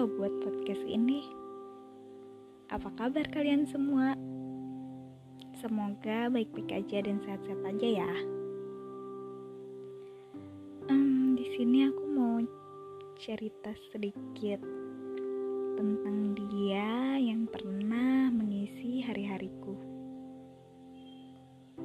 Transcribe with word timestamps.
ngebuat 0.00 0.32
podcast 0.40 0.80
ini. 0.88 1.20
Apa 2.72 2.88
kabar 2.96 3.28
kalian 3.36 3.68
semua? 3.68 4.16
Semoga 5.60 6.32
baik-baik 6.32 6.72
aja 6.72 7.04
dan 7.04 7.20
sehat-sehat 7.20 7.60
aja 7.68 7.88
ya. 8.00 8.12
Um, 10.88 11.36
di 11.36 11.44
sini 11.52 11.84
aku 11.84 12.04
mau 12.16 12.40
cerita 13.20 13.76
sedikit 13.92 14.64
tentang 15.76 16.32
dia 16.48 17.20
yang 17.20 17.44
pernah 17.44 18.32
mengisi 18.32 19.04
hari-hariku. 19.04 19.76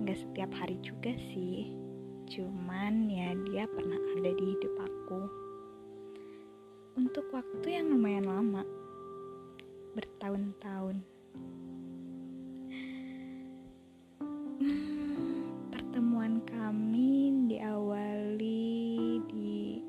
Gak 0.07 0.23
setiap 0.23 0.55
hari 0.55 0.79
juga 0.79 1.11
sih, 1.35 1.67
cuman 2.31 3.11
ya 3.11 3.35
dia 3.51 3.67
pernah 3.67 3.99
ada 4.15 4.31
di 4.39 4.45
hidup 4.55 4.87
aku 4.87 5.44
untuk 6.95 7.27
waktu 7.35 7.67
yang 7.75 7.91
lumayan 7.91 8.23
lama, 8.23 8.63
bertahun-tahun. 9.99 11.03
Hmm, 14.63 15.43
pertemuan 15.75 16.39
kami 16.47 17.35
diawali 17.51 19.19
di 19.27 19.83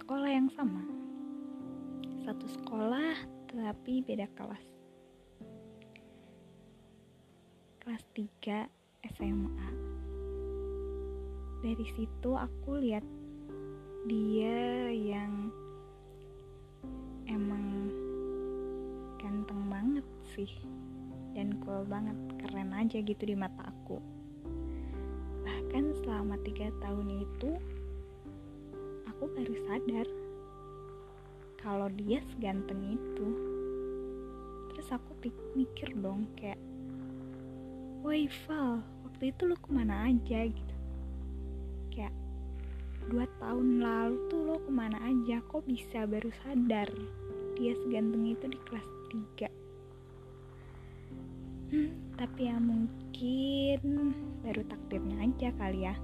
sekolah 0.00 0.30
yang 0.32 0.48
sama. 0.56 0.80
Satu 2.24 2.48
sekolah, 2.48 3.12
tapi 3.52 4.00
beda 4.00 4.32
kelas. 4.32 4.64
Kelas 7.84 8.02
3 8.16 8.64
SMA. 9.12 9.70
Dari 11.60 11.86
situ 11.92 12.30
aku 12.32 12.80
lihat 12.80 13.04
dia 14.08 14.88
yang 14.90 15.52
banget 19.86 20.06
sih. 20.34 20.50
Dan 21.38 21.62
cool 21.62 21.86
banget 21.86 22.18
keren 22.42 22.74
aja 22.74 22.98
gitu 22.98 23.22
di 23.22 23.38
mata 23.38 23.70
aku. 23.70 24.02
Bahkan 25.46 26.02
selama 26.02 26.34
tiga 26.42 26.74
tahun 26.82 27.22
itu 27.22 27.54
aku 29.06 29.30
baru 29.30 29.54
sadar 29.70 30.08
kalau 31.62 31.86
dia 31.94 32.18
seganteng 32.34 32.98
itu. 32.98 33.28
Terus 34.74 34.90
aku 34.90 35.14
mikir 35.54 35.94
dong 36.02 36.26
kayak 36.34 36.58
woi 38.02 38.26
Val 38.42 38.82
waktu 39.06 39.30
itu 39.30 39.46
lu 39.46 39.54
ke 39.54 39.70
mana 39.70 40.10
aja? 40.10 40.50
Gitu. 40.50 40.74
Kayak 41.94 42.14
dua 43.06 43.30
tahun 43.38 43.86
lalu 43.86 44.18
tuh 44.34 44.40
lo 44.50 44.58
ke 44.66 44.70
mana 44.74 44.98
aja? 44.98 45.38
Kok 45.46 45.62
bisa 45.62 46.10
baru 46.10 46.34
sadar 46.42 46.90
dia 47.54 47.72
seganteng 47.86 48.34
itu 48.34 48.50
di 48.50 48.58
kelas 48.66 48.88
3 49.38 49.65
tapi 52.16 52.48
ya 52.48 52.56
mungkin 52.58 53.80
baru 54.44 54.62
takdirnya 54.70 55.16
aja 55.26 55.48
kali 55.58 55.86
ya 55.88 55.94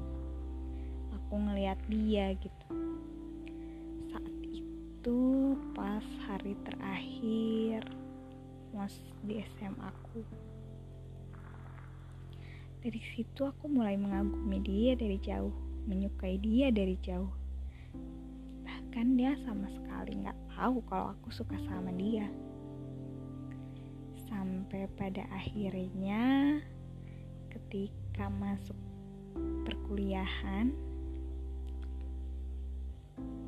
aku 1.14 1.34
ngeliat 1.38 1.78
dia 1.86 2.34
gitu 2.38 2.66
saat 4.10 4.34
itu 4.48 5.20
pas 5.72 6.06
hari 6.26 6.58
terakhir 6.66 7.86
mos 8.74 8.96
di 9.22 9.42
SMA 9.56 9.86
aku 9.86 10.24
dari 12.82 13.00
situ 13.14 13.46
aku 13.46 13.70
mulai 13.70 13.94
mengagumi 13.94 14.58
dia 14.60 14.92
dari 14.98 15.20
jauh 15.22 15.72
menyukai 15.86 16.38
dia 16.38 16.70
dari 16.70 16.94
jauh. 17.02 17.30
Bahkan 18.62 19.06
dia 19.18 19.34
sama 19.42 19.66
sekali 19.70 20.22
nggak 20.22 20.38
tahu 20.54 20.78
kalau 20.86 21.14
aku 21.14 21.28
suka 21.34 21.56
sama 21.66 21.90
dia. 21.94 22.26
Sampai 24.32 24.88
pada 24.96 25.28
akhirnya 25.28 26.56
ketika 27.52 28.32
masuk 28.32 28.80
perkuliahan, 29.68 30.72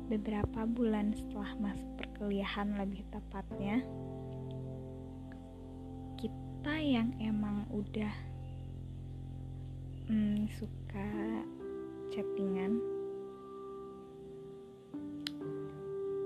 beberapa 0.05 0.69
bulan 0.69 1.09
setelah 1.17 1.57
masuk 1.57 1.89
perkuliahan 1.97 2.77
lebih 2.77 3.01
tepatnya, 3.09 3.81
kita 6.21 6.75
yang 6.77 7.09
emang 7.17 7.65
udah 7.73 8.13
hmm, 10.05 10.45
suka 10.53 11.09
chattingan 12.13 12.77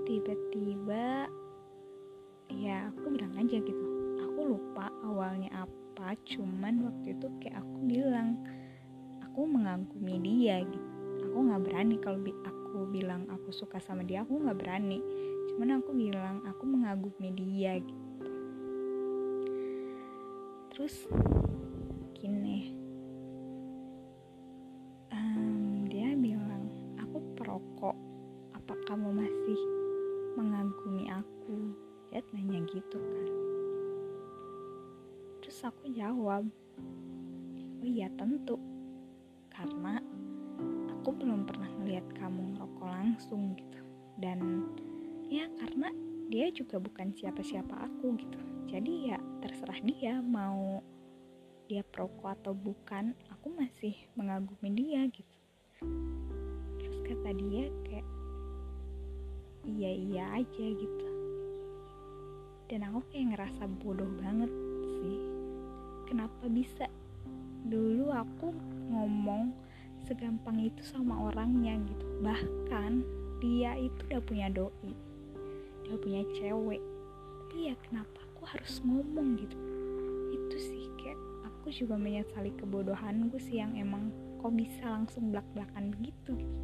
tiba-tiba 0.04 1.30
ya 2.52 2.92
aku 2.92 3.14
bilang 3.14 3.32
aja 3.40 3.56
gitu 3.56 3.89
lupa 4.50 4.90
awalnya 5.06 5.62
apa 5.62 6.18
cuman 6.26 6.90
waktu 6.90 7.14
itu 7.14 7.26
kayak 7.38 7.62
aku 7.62 7.76
bilang 7.86 8.34
aku 9.22 9.46
mengagumi 9.46 10.18
dia 10.18 10.58
gitu. 10.66 10.90
Aku 11.30 11.46
nggak 11.46 11.62
berani 11.70 11.96
kalau 12.02 12.18
bi 12.18 12.34
aku 12.42 12.90
bilang 12.90 13.30
aku 13.30 13.54
suka 13.54 13.78
sama 13.78 14.02
dia 14.02 14.26
aku 14.26 14.42
nggak 14.42 14.58
berani. 14.58 14.98
Cuman 15.54 15.78
aku 15.78 15.94
bilang 15.94 16.42
aku 16.42 16.66
mengagumi 16.66 17.30
dia 17.38 17.78
gitu. 17.78 18.26
Terus 20.74 20.94
gini. 22.18 22.80
Kamu 28.90 29.06
masih 29.14 29.60
mengagumi 30.34 31.06
aku? 31.14 31.78
Dia 32.10 32.26
nanya 32.34 32.58
gitu 32.74 32.98
kan 32.98 33.39
terus 35.60 35.76
aku 35.76 35.92
jawab 35.92 36.48
oh 37.84 37.84
iya 37.84 38.08
tentu. 38.16 38.56
Karena 39.52 40.00
aku 40.88 41.12
belum 41.12 41.44
pernah 41.44 41.68
melihat 41.76 42.08
kamu 42.16 42.56
ngerokok 42.56 42.88
langsung 42.88 43.52
gitu. 43.60 43.84
Dan 44.16 44.64
ya 45.28 45.44
karena 45.60 45.92
dia 46.32 46.48
juga 46.48 46.80
bukan 46.80 47.12
siapa-siapa 47.12 47.76
aku 47.76 48.16
gitu. 48.16 48.40
Jadi 48.72 49.12
ya 49.12 49.20
terserah 49.44 49.76
dia 49.84 50.24
mau 50.24 50.80
dia 51.68 51.84
perokok 51.84 52.40
atau 52.40 52.56
bukan 52.56 53.12
aku 53.28 53.52
masih 53.52 53.92
mengagumi 54.16 54.72
dia 54.72 55.04
gitu. 55.12 55.36
Terus 56.80 57.04
kata 57.04 57.36
dia 57.36 57.68
kayak 57.84 58.08
iya 59.68 59.92
iya 59.92 60.24
aja 60.40 60.66
gitu. 60.72 61.08
Dan 62.72 62.80
aku 62.88 63.04
kayak 63.12 63.36
ngerasa 63.36 63.68
bodoh 63.84 64.08
banget 64.24 64.69
kenapa 66.10 66.50
bisa? 66.50 66.90
Dulu 67.70 68.10
aku 68.10 68.50
ngomong 68.90 69.54
segampang 70.10 70.58
itu 70.58 70.82
sama 70.82 71.30
orangnya 71.30 71.78
gitu. 71.86 72.06
Bahkan 72.26 73.06
dia 73.38 73.78
itu 73.78 74.00
udah 74.10 74.20
punya 74.26 74.50
doi 74.50 74.92
dia 75.90 75.98
punya 75.98 76.22
cewek. 76.38 76.82
Tapi 77.50 77.66
ya 77.66 77.74
kenapa 77.82 78.22
aku 78.30 78.46
harus 78.46 78.78
ngomong 78.86 79.34
gitu? 79.42 79.58
Itu 80.30 80.56
sih 80.62 80.86
kayak 81.02 81.18
aku 81.50 81.74
juga 81.74 81.98
menyesali 81.98 82.54
kebodohanku 82.54 83.42
sih 83.42 83.58
yang 83.58 83.74
emang 83.74 84.14
kok 84.38 84.54
bisa 84.54 84.86
langsung 84.86 85.34
belak-belakan 85.34 85.90
begitu 85.98 86.38
gitu. 86.38 86.58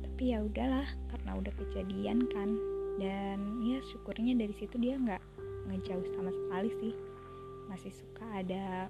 Tapi 0.00 0.32
ya 0.32 0.40
udahlah 0.40 0.88
karena 1.12 1.30
udah 1.36 1.52
kejadian 1.60 2.24
kan. 2.32 2.56
Dan 2.96 3.60
ya 3.68 3.84
syukurnya 3.92 4.32
dari 4.32 4.54
situ 4.56 4.80
dia 4.80 4.96
nggak 4.96 5.20
ngejauh 5.68 6.06
sama 6.16 6.32
sekali 6.32 6.70
sih 6.80 6.92
masih 7.68 7.92
suka 7.92 8.24
ada 8.44 8.88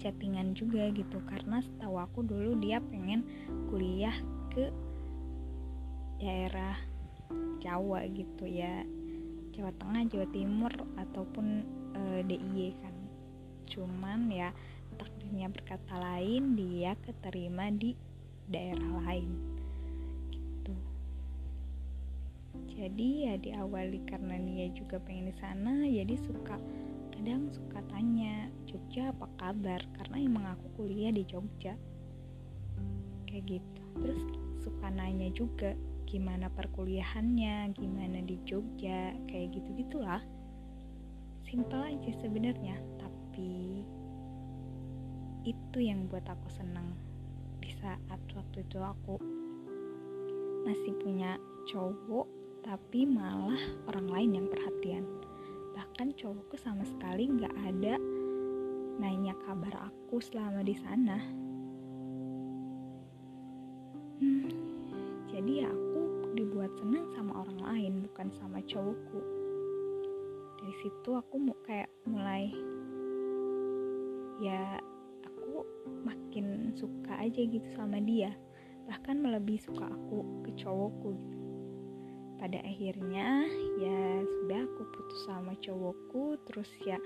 chattingan 0.00 0.52
juga 0.52 0.90
gitu. 0.92 1.18
Karena 1.28 1.60
setahu 1.64 1.96
aku 2.00 2.20
dulu 2.24 2.58
dia 2.60 2.80
pengen 2.80 3.24
kuliah 3.72 4.14
ke 4.52 4.70
daerah 6.20 6.76
Jawa 7.60 8.04
gitu 8.12 8.44
ya. 8.44 8.84
Jawa 9.54 9.70
Tengah 9.78 10.02
Jawa 10.10 10.26
Timur 10.34 10.72
ataupun 10.98 11.46
e, 11.94 12.00
eh, 12.00 12.20
DIY 12.26 12.68
kan. 12.82 12.94
Cuman 13.70 14.28
ya 14.28 14.50
takdirnya 14.98 15.48
berkata 15.48 15.94
lain 15.94 16.58
dia 16.58 16.98
keterima 17.00 17.70
di 17.70 17.94
daerah 18.50 19.06
lain. 19.06 19.54
Jadi 22.74 23.30
ya 23.30 23.34
diawali 23.38 24.02
karena 24.02 24.34
dia 24.34 24.66
juga 24.74 24.98
pengen 24.98 25.30
di 25.30 25.34
sana 25.38 25.86
jadi 25.86 26.14
suka 26.26 26.58
kadang 27.24 27.48
suka 27.48 27.80
tanya 27.88 28.52
Jogja 28.68 29.08
apa 29.08 29.24
kabar? 29.40 29.80
Karena 29.96 30.16
emang 30.20 30.44
aku 30.44 30.76
kuliah 30.76 31.08
di 31.08 31.24
Jogja. 31.24 31.72
Kayak 33.24 33.48
gitu. 33.48 33.82
Terus 33.96 34.20
suka 34.60 34.92
nanya 34.92 35.32
juga 35.32 35.72
gimana 36.04 36.52
perkuliahannya? 36.52 37.72
Gimana 37.80 38.20
di 38.28 38.36
Jogja? 38.44 39.16
Kayak 39.24 39.56
gitu 39.56 39.68
gitulah 39.72 40.20
simpel 41.48 41.96
aja 41.96 42.12
sebenarnya 42.20 42.76
tapi 43.00 43.80
itu 45.48 45.78
yang 45.80 46.04
buat 46.12 46.28
aku 46.28 46.52
senang 46.52 46.92
di 47.64 47.72
saat 47.72 48.20
waktu 48.36 48.68
itu 48.68 48.84
aku 48.84 49.16
masih 50.68 50.92
punya 51.00 51.40
cowok 51.72 52.28
tapi 52.60 53.08
malah 53.08 53.64
orang 53.88 54.12
lain 54.12 54.30
yang 54.44 54.46
perhatian 54.52 55.08
bahkan 55.74 56.14
cowokku 56.14 56.54
sama 56.56 56.86
sekali 56.86 57.26
nggak 57.26 57.54
ada 57.66 57.98
nanya 59.02 59.34
kabar 59.42 59.90
aku 59.90 60.22
selama 60.22 60.62
di 60.62 60.74
sana. 60.78 61.18
Hmm, 64.22 64.48
jadi 65.26 65.66
ya 65.66 65.68
aku 65.68 66.30
dibuat 66.38 66.70
senang 66.78 67.10
sama 67.18 67.42
orang 67.42 67.58
lain 67.60 67.92
bukan 68.06 68.30
sama 68.38 68.62
cowokku. 68.64 69.20
Dari 70.62 70.74
situ 70.80 71.10
aku 71.12 71.34
mau 71.42 71.58
kayak 71.66 71.90
mulai 72.06 72.54
ya 74.40 74.78
aku 75.26 75.66
makin 76.06 76.72
suka 76.78 77.18
aja 77.18 77.42
gitu 77.42 77.66
sama 77.74 77.98
dia. 77.98 78.30
Bahkan 78.86 79.20
melebihi 79.20 79.58
suka 79.58 79.90
aku 79.90 80.46
ke 80.46 80.54
cowokku 80.54 81.10
gitu 81.18 81.43
pada 82.44 82.60
akhirnya 82.60 83.48
ya 83.80 84.20
sudah 84.20 84.60
aku 84.68 84.82
putus 84.92 85.20
sama 85.24 85.56
cowokku 85.64 86.36
terus 86.44 86.68
ya 86.84 87.00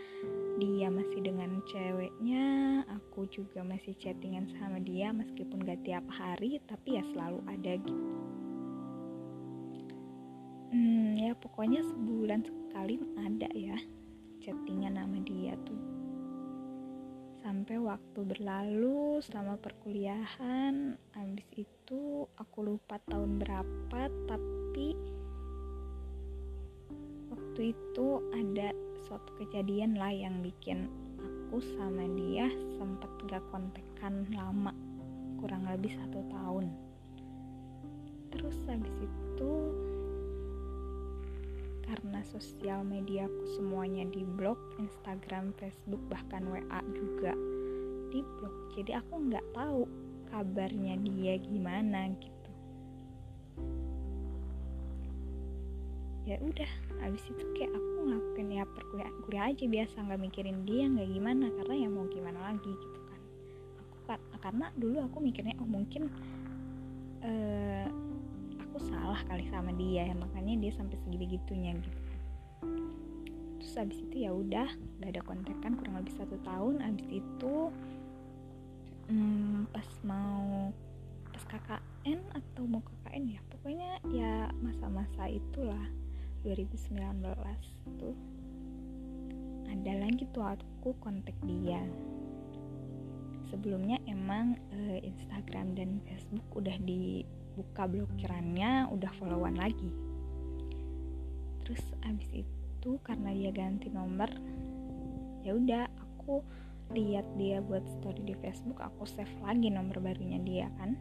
dia 0.59 0.91
masih 0.91 1.23
dengan 1.23 1.63
ceweknya 1.71 2.47
aku 2.91 3.31
juga 3.31 3.63
masih 3.63 3.95
chattingan 4.03 4.51
sama 4.59 4.83
dia 4.83 5.15
meskipun 5.15 5.63
gak 5.63 5.79
tiap 5.87 6.03
hari 6.11 6.59
tapi 6.67 6.99
ya 6.99 7.07
selalu 7.15 7.39
ada 7.47 7.73
gitu 7.79 8.05
hmm 10.75 11.23
ya 11.23 11.33
pokoknya 11.39 11.87
sebulan 11.87 12.43
sekali 12.43 12.99
ada 13.23 13.47
ya 13.55 13.79
chattingan 14.43 14.97
sama 14.97 15.19
dia 15.29 15.55
tuh. 15.69 15.83
Sampai 17.45 17.77
waktu 17.81 18.21
berlalu 18.25 19.21
selama 19.25 19.57
perkuliahan 19.61 20.99
habis 21.17 21.49
itu 21.55 22.27
aku 22.37 22.59
lupa 22.61 23.01
tahun 23.09 23.41
berapa 23.41 24.01
tapi 24.29 24.93
waktu 27.59 27.75
itu 27.75 28.23
ada 28.39 28.71
suatu 29.03 29.35
kejadian 29.43 29.99
lah 29.99 30.15
yang 30.15 30.47
bikin 30.47 30.87
aku 31.19 31.59
sama 31.75 32.07
dia 32.15 32.47
sempat 32.79 33.11
gak 33.27 33.43
kontekan 33.51 34.31
lama 34.31 34.71
kurang 35.43 35.67
lebih 35.67 35.91
satu 35.91 36.23
tahun. 36.31 36.71
Terus 38.31 38.55
habis 38.71 38.95
itu 39.03 39.75
karena 41.83 42.23
sosial 42.31 42.87
media 42.87 43.27
aku 43.27 43.43
semuanya 43.59 44.07
di 44.07 44.23
blok 44.23 44.79
Instagram, 44.79 45.51
Facebook 45.59 45.99
bahkan 46.07 46.47
WA 46.47 46.79
juga 46.95 47.35
di 48.15 48.23
blok 48.23 48.55
jadi 48.79 49.03
aku 49.03 49.35
nggak 49.35 49.47
tahu 49.51 49.83
kabarnya 50.31 50.95
dia 51.03 51.35
gimana 51.43 52.15
gitu 52.23 52.38
ya 56.29 56.37
udah 56.45 56.71
abis 57.09 57.25
itu 57.33 57.41
kayak 57.57 57.73
aku 57.73 58.05
ngelakuin 58.05 58.53
ya 58.53 58.65
perkuliahan 58.69 59.17
kuliah 59.25 59.45
aja 59.49 59.65
biasa 59.65 59.97
nggak 60.05 60.21
mikirin 60.21 60.59
dia 60.69 60.85
nggak 60.85 61.09
gimana 61.09 61.47
karena 61.57 61.75
ya 61.81 61.89
mau 61.89 62.05
gimana 62.13 62.39
lagi 62.53 62.69
gitu 62.69 63.01
kan. 63.09 63.21
Aku 63.81 63.97
karena 64.45 64.67
dulu 64.77 65.01
aku 65.09 65.25
mikirnya 65.25 65.57
oh 65.57 65.65
mungkin 65.65 66.13
uh, 67.25 67.89
aku 68.61 68.77
salah 68.85 69.25
kali 69.25 69.49
sama 69.49 69.73
dia 69.73 70.13
ya 70.13 70.15
makanya 70.21 70.69
dia 70.69 70.73
sampai 70.77 71.01
segini 71.01 71.33
gitunya 71.33 71.73
gitu 71.81 72.01
kan. 72.05 72.21
Terus 73.65 73.75
abis 73.81 73.99
itu 74.05 74.17
ya 74.29 74.31
udah 74.37 74.69
gak 75.01 75.11
ada 75.17 75.23
kontekan 75.25 75.81
kurang 75.81 75.97
lebih 75.97 76.13
satu 76.13 76.37
tahun 76.45 76.85
abis 76.85 77.09
itu 77.09 77.57
hmm, 79.09 79.73
pas 79.73 79.89
mau 80.05 80.77
pas 81.33 81.45
KKN 81.57 82.21
atau 82.37 82.69
mau 82.69 82.85
KKN 82.85 83.25
ya 83.33 83.41
pokoknya 83.49 83.91
ya 84.13 84.33
masa-masa 84.61 85.25
itulah 85.33 85.89
2019 86.49 87.29
tuh 88.01 88.17
ada 89.69 89.93
lagi 90.01 90.25
tuh 90.33 90.41
aku 90.41 90.97
kontak 90.97 91.37
dia. 91.45 91.85
Sebelumnya 93.53 94.01
emang 94.09 94.57
e, 94.73 95.05
Instagram 95.05 95.77
dan 95.77 96.01
Facebook 96.09 96.49
udah 96.57 96.73
dibuka 96.81 97.85
blokirannya 97.85 98.89
udah 98.89 99.13
followan 99.21 99.61
lagi. 99.61 99.93
Terus 101.65 101.85
abis 102.09 102.29
itu 102.33 102.97
karena 103.05 103.29
dia 103.37 103.53
ganti 103.53 103.93
nomor 103.93 104.33
ya 105.45 105.53
udah 105.53 105.85
aku 106.01 106.41
lihat 106.97 107.29
dia 107.37 107.61
buat 107.61 107.85
story 108.01 108.25
di 108.25 108.33
Facebook 108.41 108.81
aku 108.81 109.05
save 109.05 109.37
lagi 109.45 109.69
nomor 109.69 110.01
barunya 110.01 110.41
dia 110.41 110.73
kan. 110.81 110.97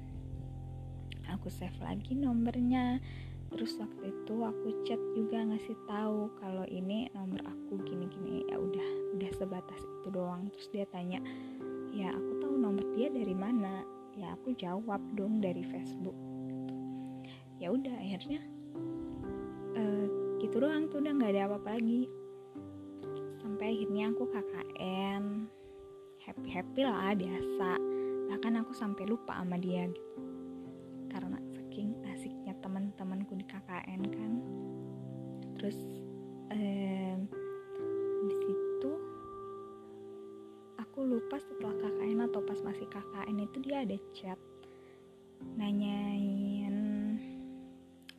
Aku 1.40 1.48
save 1.48 1.80
lagi 1.80 2.20
nomornya 2.20 3.00
terus 3.48 3.80
waktu 3.80 4.12
itu 4.12 4.36
aku 4.44 4.68
chat 4.84 5.00
juga 5.16 5.40
ngasih 5.48 5.78
tahu 5.88 6.28
kalau 6.44 6.66
ini 6.68 7.08
nomor 7.16 7.40
aku 7.48 7.80
gini-gini. 7.88 8.44
Ya 8.52 8.60
udah 8.60 8.88
udah 9.18 9.32
sebatas 9.36 9.82
itu 9.82 10.08
doang. 10.12 10.52
Terus 10.52 10.68
dia 10.72 10.86
tanya 10.92 11.20
ya 11.96 12.12
aku 12.12 12.32
tahu 12.44 12.56
nomor 12.60 12.84
dia 12.94 13.08
dari 13.08 13.34
mana? 13.34 13.82
Ya 14.18 14.34
aku 14.34 14.54
jawab 14.58 15.00
dong 15.16 15.40
dari 15.40 15.64
Facebook. 15.64 16.18
Ya 17.58 17.74
udah 17.74 17.96
akhirnya 17.98 18.42
uh, 19.78 20.06
gitu 20.44 20.62
doang 20.62 20.90
tuh 20.90 21.02
udah 21.02 21.14
nggak 21.16 21.32
ada 21.34 21.42
apa-apa 21.50 21.80
lagi. 21.80 22.10
Sampai 23.42 23.74
akhirnya 23.74 24.12
aku 24.12 24.24
KKN 24.28 25.24
happy 26.28 26.50
happy 26.52 26.82
lah 26.84 27.16
biasa. 27.16 27.70
Bahkan 28.28 28.54
aku 28.60 28.76
sampai 28.76 29.08
lupa 29.08 29.40
sama 29.40 29.56
dia 29.56 29.88
gitu. 29.88 30.20
Karena 31.08 31.40
teman-temanku 32.62 33.34
di 33.38 33.46
KKN 33.46 34.02
kan. 34.10 34.32
Terus 35.58 35.78
eh, 36.54 37.18
di 38.24 38.32
situ 38.44 38.92
aku 40.78 41.00
lupa 41.06 41.38
setelah 41.42 41.76
KKN 41.78 42.20
atau 42.30 42.42
pas 42.42 42.60
masih 42.66 42.88
KKN 42.90 43.38
itu 43.46 43.58
dia 43.62 43.86
ada 43.86 43.98
chat 44.14 44.40
nanyain 45.54 46.74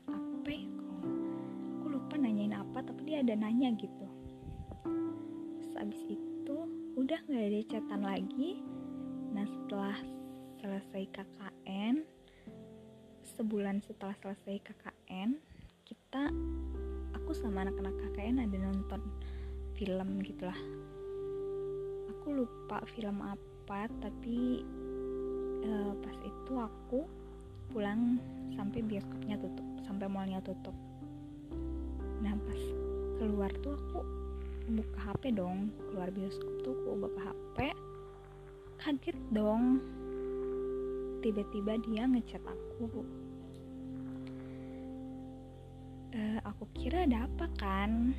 apa 0.06 0.48
ya 0.54 0.62
aku 1.82 1.86
lupa 1.98 2.14
nanyain 2.14 2.54
apa 2.54 2.78
tapi 2.82 3.00
dia 3.06 3.22
ada 3.22 3.34
nanya 3.34 3.74
gitu. 3.74 4.06
Terus 5.58 5.74
abis 5.78 6.00
itu 6.06 6.56
udah 6.94 7.18
nggak 7.26 7.46
ada 7.50 7.60
chatan 7.66 8.02
lagi. 8.06 8.62
Nah 9.34 9.46
setelah 9.46 9.98
selesai 10.58 11.06
KKN 11.14 12.17
sebulan 13.38 13.78
setelah 13.86 14.18
selesai 14.18 14.58
KKN 14.66 15.38
kita 15.86 16.26
aku 17.14 17.30
sama 17.38 17.62
anak-anak 17.62 17.94
KKN 17.94 18.42
ada 18.42 18.56
nonton 18.58 18.98
film 19.78 20.18
gitulah. 20.26 20.58
Aku 22.18 22.34
lupa 22.34 22.82
film 22.98 23.22
apa 23.22 23.86
tapi 24.02 24.66
uh, 25.62 25.94
pas 26.02 26.16
itu 26.26 26.52
aku 26.58 27.06
pulang 27.70 28.18
sampai 28.58 28.82
bioskopnya 28.82 29.38
tutup 29.38 29.66
sampai 29.86 30.10
mallnya 30.10 30.42
tutup. 30.42 30.74
Nah 32.18 32.34
pas 32.42 32.60
keluar 33.22 33.54
tuh 33.62 33.78
aku 33.78 34.02
buka 34.74 35.14
HP 35.14 35.38
dong. 35.38 35.70
Keluar 35.94 36.10
bioskop 36.10 36.66
tuh 36.66 36.74
aku 36.74 37.06
buka 37.06 37.20
HP 37.30 37.70
kaget 38.82 39.18
dong. 39.30 39.78
Tiba-tiba 41.22 41.78
dia 41.86 42.02
ngechat 42.02 42.42
aku 42.42 43.06
aku 46.44 46.68
kira 46.76 47.06
ada 47.06 47.26
apa 47.26 47.46
kan? 47.58 48.14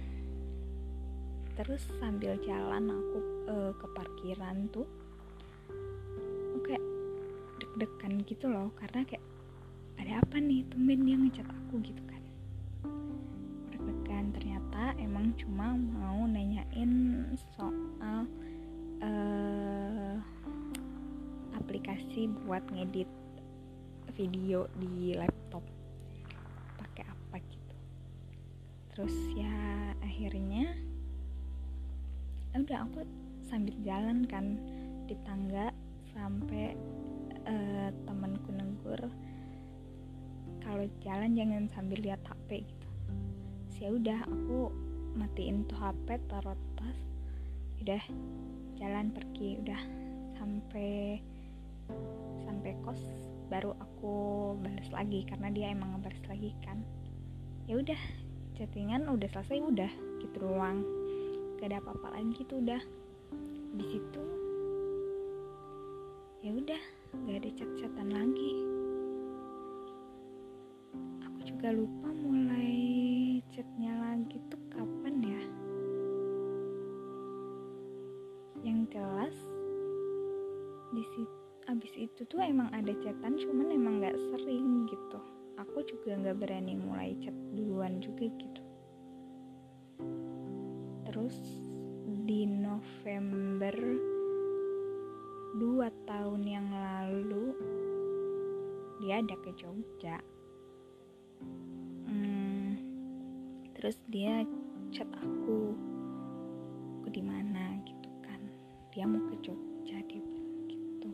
Terus 1.55 1.83
sambil 1.99 2.39
jalan 2.43 2.87
aku 2.87 3.17
uh, 3.51 3.71
ke 3.75 3.85
parkiran 3.91 4.71
tuh 4.71 4.87
kayak 6.63 6.83
deg-degan 7.59 8.23
gitu 8.27 8.47
loh 8.47 8.71
karena 8.79 9.03
kayak 9.07 9.23
ada 9.99 10.23
apa 10.23 10.39
nih 10.39 10.63
temen 10.71 11.03
dia 11.03 11.15
ngecat 11.19 11.47
aku 11.47 11.83
gitu 11.83 12.03
kan. 12.07 12.23
Deg-degan 13.75 14.31
ternyata 14.31 14.95
emang 14.99 15.35
cuma 15.35 15.75
mau 15.75 16.23
nanyain 16.23 16.91
soal 17.55 18.27
uh, 19.03 20.15
aplikasi 21.55 22.31
buat 22.47 22.63
ngedit 22.71 23.07
video 24.15 24.67
di 24.79 25.15
laptop 25.15 25.63
terus 28.99 29.31
ya 29.31 29.55
akhirnya 30.03 30.75
udah 32.51 32.83
aku 32.83 33.07
sambil 33.47 33.71
jalan 33.87 34.27
kan 34.27 34.59
di 35.07 35.15
tangga 35.23 35.71
sampai 36.11 36.75
uh, 37.47 37.95
temanku 38.03 38.51
negur 38.51 38.99
kalau 40.59 40.83
jalan 40.99 41.31
jangan 41.31 41.71
sambil 41.71 41.95
lihat 42.03 42.19
HP 42.27 42.67
gitu. 42.67 42.87
Ya 43.79 43.95
udah 43.95 44.19
aku 44.27 44.67
matiin 45.15 45.63
tuh 45.71 45.79
HP 45.79 46.19
taruh 46.27 46.59
tas 46.75 46.99
udah 47.79 48.03
jalan 48.83 49.15
pergi 49.15 49.63
udah 49.63 49.81
sampai 50.35 51.23
sampai 52.43 52.75
kos 52.83 52.99
baru 53.47 53.71
aku 53.79 54.11
balas 54.59 54.91
lagi 54.91 55.23
karena 55.23 55.47
dia 55.55 55.71
emang 55.71 55.95
ngebalas 55.95 56.19
lagi 56.27 56.51
kan. 56.67 56.83
Ya 57.63 57.79
udah 57.79 58.27
chattingan 58.59 59.07
udah 59.07 59.31
selesai 59.31 59.63
udah 59.63 59.91
gitu 60.19 60.35
doang. 60.43 60.83
Gak 61.63 61.71
ada 61.71 61.79
apa-apa 61.79 62.19
lagi 62.19 62.43
tuh 62.43 62.59
udah. 62.59 62.83
Di 63.79 63.85
situ 63.87 64.23
ya 66.43 66.51
udah 66.51 66.81
gak 67.23 67.37
ada 67.39 67.49
chat-chatan 67.55 68.09
lagi. 68.11 68.51
Aku 71.23 71.39
juga 71.47 71.71
lupa 71.71 72.11
mulai 72.11 73.39
chatnya 73.47 73.95
lagi 73.95 74.35
tuh 74.51 74.59
kapan 74.75 75.15
ya. 75.23 75.43
Yang 78.67 78.79
jelas 78.91 79.37
di 80.91 81.03
situ 81.15 81.37
abis 81.69 81.93
itu 82.01 82.25
tuh 82.25 82.41
emang 82.41 82.65
ada 82.73 82.89
chatan 82.97 83.37
cuman 83.37 83.69
emang 83.69 84.01
nggak 84.01 84.17
sering 84.33 84.89
gitu 84.89 85.21
aku 85.59 85.83
juga 85.83 86.15
nggak 86.15 86.39
berani 86.39 86.79
mulai 86.79 87.11
chat 87.19 87.35
duluan 87.51 87.99
juga 87.99 88.31
gitu. 88.31 88.63
Terus 91.03 91.35
di 92.23 92.47
November 92.47 93.75
dua 95.59 95.91
tahun 96.07 96.41
yang 96.47 96.67
lalu 96.71 97.51
dia 99.03 99.19
ada 99.19 99.35
ke 99.43 99.51
Jogja. 99.59 100.23
Hmm, 102.07 102.79
terus 103.75 103.99
dia 104.07 104.47
chat 104.95 105.11
aku 105.19 105.75
ke 107.03 107.09
di 107.11 107.19
mana? 107.19 107.75
gitu 107.83 108.09
kan. 108.23 108.39
Dia 108.95 109.03
mau 109.03 109.19
ke 109.27 109.35
Jogja 109.43 109.99
dia 110.07 110.23
gitu. 110.71 111.11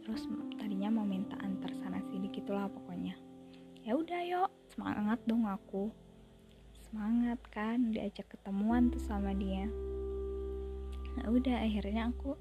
Terus 0.00 0.24
tadinya 0.56 0.88
mau 0.88 1.04
minta 1.04 1.36
antar 1.44 1.68
sana 1.84 2.00
sini 2.08 2.32
gitulah 2.32 2.64
pokoknya 2.72 3.12
ya 3.84 3.92
udah 4.00 4.20
yuk. 4.24 4.50
Semangat 4.72 5.20
dong 5.28 5.44
aku. 5.44 5.92
Semangat 6.88 7.38
kan 7.52 7.92
diajak 7.92 8.26
ketemuan 8.32 8.88
tuh 8.88 9.02
sama 9.04 9.36
dia. 9.36 9.68
Nah, 11.14 11.30
udah 11.30 11.62
akhirnya 11.62 12.10
aku 12.10 12.34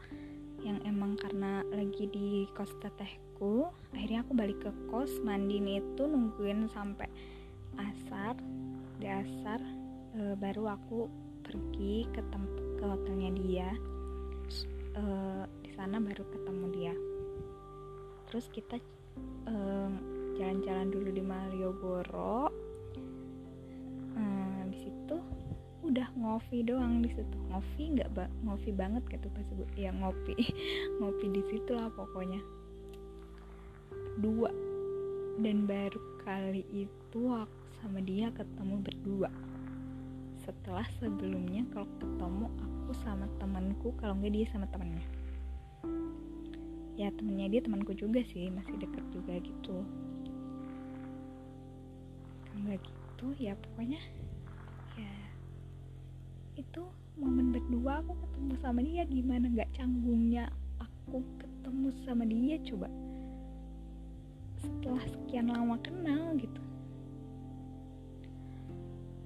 yang 0.64 0.80
emang 0.88 1.20
karena 1.20 1.60
lagi 1.76 2.08
di 2.08 2.48
kos 2.56 2.72
tetehku 2.80 3.68
akhirnya 3.92 4.24
aku 4.24 4.32
balik 4.32 4.64
ke 4.64 4.72
kos 4.88 5.12
mandi 5.20 5.60
itu 5.60 6.04
nungguin 6.08 6.72
sampai 6.72 7.12
asar 7.76 8.40
di 9.04 9.12
asar 9.12 9.60
e, 10.16 10.40
baru 10.40 10.72
aku 10.72 11.12
pergi 11.44 12.08
ke 12.16 12.24
tempat 12.32 12.66
ke 12.80 12.84
hotelnya 12.88 13.32
dia. 13.36 13.70
E, 14.96 15.04
di 15.60 15.72
sana 15.76 16.00
baru 16.00 16.24
ketemu 16.24 16.66
dia. 16.72 16.96
Terus 18.32 18.48
kita 18.48 18.80
jalan-jalan 20.38 20.88
dulu 20.90 21.10
di 21.14 21.24
Malioboro. 21.24 22.50
Hmm, 24.14 24.66
habis 24.66 24.84
itu 24.90 25.18
udah 25.84 26.08
ngopi 26.18 26.66
doang 26.66 27.02
di 27.06 27.10
situ. 27.14 27.38
Ngopi 27.50 27.82
nggak 27.98 28.10
ba 28.18 28.26
ngopi 28.46 28.70
banget 28.74 29.04
gitu 29.10 29.28
pas 29.32 29.48
gue 29.48 29.68
ya 29.78 29.94
ngopi 29.94 30.34
ngopi 31.02 31.26
di 31.30 31.42
situ 31.52 31.72
lah 31.74 31.90
pokoknya. 31.94 32.42
Dua 34.22 34.50
dan 35.42 35.66
baru 35.66 36.02
kali 36.22 36.64
itu 36.72 37.22
aku 37.30 37.64
sama 37.82 38.00
dia 38.02 38.30
ketemu 38.34 38.76
berdua. 38.82 39.30
Setelah 40.44 40.86
sebelumnya 41.02 41.66
kalau 41.74 41.90
ketemu 41.98 42.48
aku 42.62 42.92
sama 43.02 43.26
temanku 43.42 43.96
kalau 43.98 44.18
nggak 44.18 44.34
dia 44.34 44.46
sama 44.52 44.70
temennya 44.70 45.06
ya 46.94 47.10
temennya 47.18 47.50
dia 47.50 47.62
temanku 47.66 47.98
juga 47.98 48.22
sih 48.22 48.54
masih 48.54 48.78
deket 48.78 49.06
juga 49.10 49.34
gitu 49.42 49.82
enggak 52.54 52.80
gitu 52.86 53.26
ya 53.40 53.54
pokoknya 53.58 54.02
ya 54.98 55.14
itu 56.58 56.84
momen 57.18 57.54
berdua 57.54 58.02
aku 58.02 58.14
ketemu 58.26 58.54
sama 58.62 58.80
dia 58.82 59.04
gimana 59.06 59.46
nggak 59.50 59.74
canggungnya 59.78 60.50
aku 60.82 61.22
ketemu 61.38 61.88
sama 62.06 62.24
dia 62.26 62.56
coba. 62.66 62.90
Setelah 64.58 65.06
sekian 65.06 65.48
lama 65.52 65.76
kenal 65.84 66.34
gitu. 66.40 66.62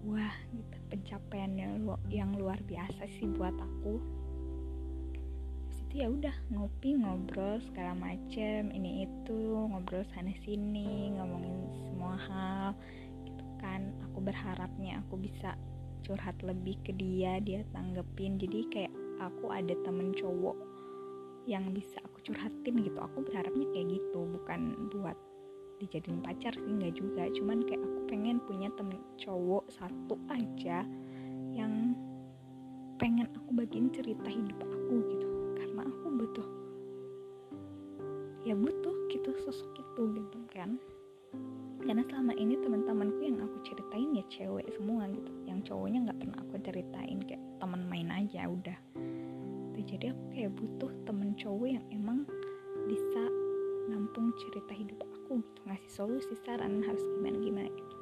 Wah 0.07 0.35
gitu 0.51 0.77
pencapaian 0.87 1.51
yang 2.07 2.31
luar 2.39 2.59
biasa 2.63 3.07
sih 3.19 3.27
buat 3.27 3.53
aku. 3.55 3.99
Ya 5.97 6.13
udah 6.13 6.35
ngopi 6.53 6.93
ngobrol 6.93 7.57
segala 7.71 7.97
macem 7.97 8.69
ini 8.69 9.09
itu 9.09 9.39
ngobrol 9.65 10.05
sana 10.13 10.29
sini 10.45 11.09
ngomongin 11.17 11.57
semua 11.89 12.15
hal 12.21 12.69
kan 13.67 13.91
aku 14.07 14.23
berharapnya 14.23 15.03
aku 15.03 15.19
bisa 15.19 15.59
curhat 16.07 16.39
lebih 16.39 16.79
ke 16.87 16.95
dia 16.95 17.43
dia 17.43 17.67
tanggepin. 17.75 18.39
Jadi 18.39 18.63
kayak 18.71 18.93
aku 19.19 19.51
ada 19.51 19.75
temen 19.83 20.15
cowok 20.15 20.55
yang 21.43 21.75
bisa 21.75 21.99
aku 22.07 22.31
curhatin 22.31 22.79
gitu. 22.79 22.95
Aku 22.95 23.27
berharapnya 23.27 23.67
kayak 23.75 23.99
gitu 23.99 24.23
bukan 24.23 24.87
buat 24.95 25.19
dijadiin 25.83 26.23
pacar 26.23 26.55
sih 26.55 26.71
nggak 26.79 26.95
juga. 26.95 27.27
Cuman 27.35 27.67
kayak 27.67 27.83
aku 27.83 27.99
pengen 28.07 28.39
punya 28.47 28.71
temen 28.79 29.03
cowok 29.19 29.67
satu 29.67 30.15
aja 30.31 30.87
yang 31.51 31.91
pengen 32.97 33.27
aku 33.35 33.51
bagiin 33.51 33.91
cerita 33.91 34.31
hidup 34.31 34.63
aku 34.63 34.95
gitu. 35.11 35.27
Karena 35.59 35.83
aku 35.83 36.07
butuh 36.15 36.47
ya 38.47 38.55
butuh 38.55 38.95
gitu 39.11 39.35
sosok 39.43 39.75
itu 39.75 40.01
gitu 40.23 40.39
kan 40.55 40.79
karena 41.83 42.03
selama 42.09 42.33
ini 42.35 42.57
teman-temanku 42.59 43.21
yang 43.21 43.37
aku 43.41 43.57
ceritain 43.65 44.17
ya 44.17 44.25
cewek 44.31 44.67
semua 44.73 45.05
gitu. 45.11 45.31
Yang 45.45 45.59
cowoknya 45.71 45.99
nggak 46.09 46.19
pernah 46.19 46.37
aku 46.41 46.55
ceritain 46.63 47.19
kayak 47.25 47.43
teman 47.61 47.81
main 47.85 48.09
aja 48.09 48.49
udah. 48.49 48.79
Jadi 49.87 50.11
aku 50.11 50.23
kayak 50.35 50.51
butuh 50.59 50.91
temen 51.07 51.31
cowok 51.39 51.67
yang 51.71 51.85
emang 51.95 52.27
bisa 52.91 53.23
nampung 53.87 54.35
cerita 54.35 54.75
hidup 54.75 54.99
aku 54.99 55.39
gitu 55.39 55.61
ngasih 55.63 55.91
solusi 55.95 56.35
saran 56.43 56.83
harus 56.83 56.99
gimana 57.15 57.37
gimana 57.39 57.69
gitu. 57.71 57.95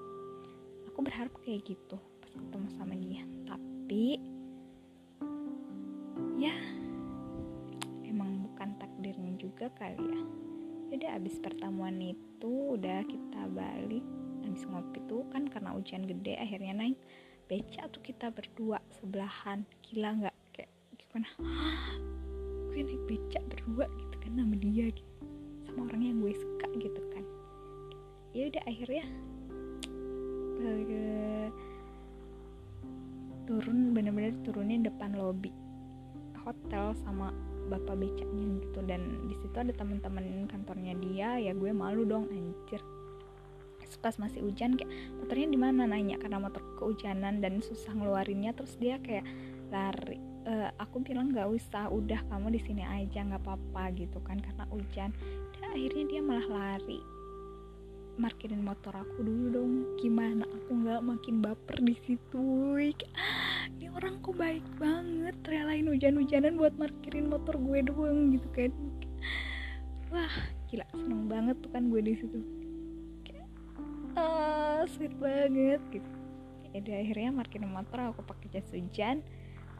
Aku 0.89 1.05
berharap 1.05 1.34
kayak 1.46 1.62
gitu 1.70 1.98
pas 2.24 2.32
ketemu 2.34 2.67
sama 2.74 2.94
dia. 2.98 3.22
Tapi 3.46 4.17
ya 6.41 6.55
juga 9.46 9.70
kali 9.77 10.01
ya 10.01 10.22
jadi 10.95 11.19
abis 11.19 11.43
pertemuan 11.43 11.99
itu 11.99 12.79
udah 12.79 13.03
kita 13.03 13.51
balik 13.51 13.99
abis 14.47 14.63
ngopi 14.63 15.03
tuh 15.11 15.27
kan 15.27 15.43
karena 15.51 15.75
hujan 15.75 16.07
gede 16.07 16.39
akhirnya 16.39 16.71
naik 16.71 16.95
beca 17.51 17.91
tuh 17.91 17.99
kita 17.99 18.31
berdua 18.31 18.79
sebelahan. 18.95 19.67
Gila 19.83 20.23
nggak? 20.23 20.35
Kayak 20.55 20.71
gimana? 20.95 21.27
Gue 22.71 22.79
naik 22.79 23.03
beca 23.11 23.39
berdua 23.43 23.85
gitu 23.91 24.15
kan 24.23 24.31
sama 24.39 24.55
dia 24.55 24.85
gitu. 24.87 25.13
Sama 25.67 25.79
orang 25.91 26.01
yang 26.07 26.17
gue 26.23 26.31
suka 26.31 26.67
gitu 26.79 27.01
kan. 27.11 27.23
Ya 28.31 28.47
udah 28.47 28.63
akhirnya 28.63 29.05
turun 33.45 33.91
bener-bener 33.91 34.33
turunin 34.41 34.81
depan 34.81 35.13
lobby 35.13 35.51
hotel 36.41 36.95
sama 37.03 37.35
bapak 37.67 37.95
becaknya 38.00 38.62
gitu. 38.62 38.79
Dan 38.86 39.29
di 39.29 39.36
situ 39.38 39.55
ada 39.55 39.74
teman-teman 39.74 40.48
kantornya 40.50 40.93
dia 41.00 41.29
ya 41.39 41.51
gue 41.53 41.72
malu 41.74 42.05
dong 42.05 42.29
anjir. 42.29 42.81
Pas 44.03 44.13
masih 44.22 44.45
hujan 44.45 44.77
kayak 44.77 44.91
motornya 45.17 45.48
di 45.50 45.60
mana? 45.60 45.89
Nanya 45.89 46.22
karena 46.22 46.38
motor 46.38 46.62
kehujanan 46.77 47.41
dan 47.41 47.63
susah 47.63 47.95
ngeluarinnya. 47.95 48.53
Terus 48.53 48.77
dia 48.77 49.01
kayak 49.01 49.25
lari 49.74 50.22
e, 50.45 50.53
aku 50.77 51.01
bilang 51.01 51.34
nggak 51.34 51.50
usah 51.50 51.89
udah 51.89 52.22
kamu 52.29 52.53
di 52.53 52.62
sini 52.62 52.84
aja 52.86 53.25
nggak 53.25 53.41
apa-apa 53.41 53.98
gitu 53.98 54.22
kan 54.22 54.38
karena 54.38 54.65
hujan. 54.69 55.10
Dan 55.57 55.62
akhirnya 55.74 56.05
dia 56.05 56.22
malah 56.22 56.48
lari 56.50 57.01
markirin 58.15 58.63
motor 58.63 58.93
aku 58.95 59.25
dulu 59.25 59.45
dong. 59.51 59.74
Gimana? 60.00 60.45
Aku 60.45 60.72
nggak 60.86 61.01
makin 61.01 61.36
baper 61.41 61.77
di 61.81 61.95
situ 62.05 62.45
ini 63.74 63.89
orang 63.89 64.22
kok 64.22 64.38
baik 64.38 64.65
banget 64.77 65.36
relain 65.48 65.89
hujan-hujanan 65.89 66.60
buat 66.60 66.74
markirin 66.77 67.31
motor 67.31 67.57
gue 67.57 67.79
doang 67.86 68.34
gitu 68.34 68.48
kan. 68.53 68.72
Wah 70.13 70.34
gila 70.69 70.86
seneng 70.93 71.25
banget 71.25 71.57
tuh 71.62 71.72
kan 71.74 71.89
gue 71.89 72.01
di 72.01 72.13
situ. 72.17 72.39
Ah 74.15 74.86
sweet 74.88 75.15
banget 75.17 75.81
gitu. 75.91 76.10
Ya 76.75 77.00
akhirnya 77.00 77.31
markirin 77.31 77.72
motor 77.72 78.13
aku 78.13 78.22
pakai 78.24 78.48
jas 78.53 78.67
hujan. 78.72 79.24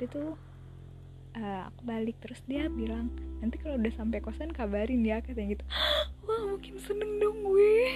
Dia 0.02 0.08
tuh 0.12 0.36
uh, 1.38 1.62
aku 1.72 1.82
balik 1.88 2.18
terus 2.24 2.42
dia 2.48 2.68
bilang 2.72 3.12
nanti 3.44 3.60
kalau 3.60 3.76
udah 3.80 3.94
sampai 3.94 4.24
kosan 4.24 4.52
kabarin 4.52 5.04
ya 5.04 5.22
katanya 5.22 5.60
gitu. 5.60 5.66
Wah 6.26 6.42
mungkin 6.56 6.76
seneng 6.82 7.22
dong 7.22 7.46
gue. 7.46 7.84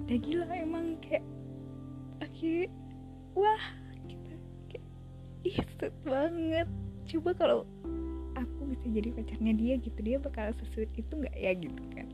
Udah 0.00 0.16
gila 0.16 0.48
emang 0.56 0.96
kayak 1.04 1.20
akhir 2.24 2.72
wah 3.36 3.79
banget. 6.04 6.68
Coba 7.10 7.30
kalau 7.34 7.58
aku 8.38 8.60
bisa 8.72 8.86
jadi 8.88 9.10
pacarnya 9.12 9.52
dia 9.56 9.74
gitu 9.80 9.98
dia 10.00 10.16
bakal 10.16 10.54
sesuai 10.56 10.88
itu 10.96 11.12
nggak 11.12 11.36
ya 11.36 11.52
gitu 11.58 11.82
kan? 11.92 12.06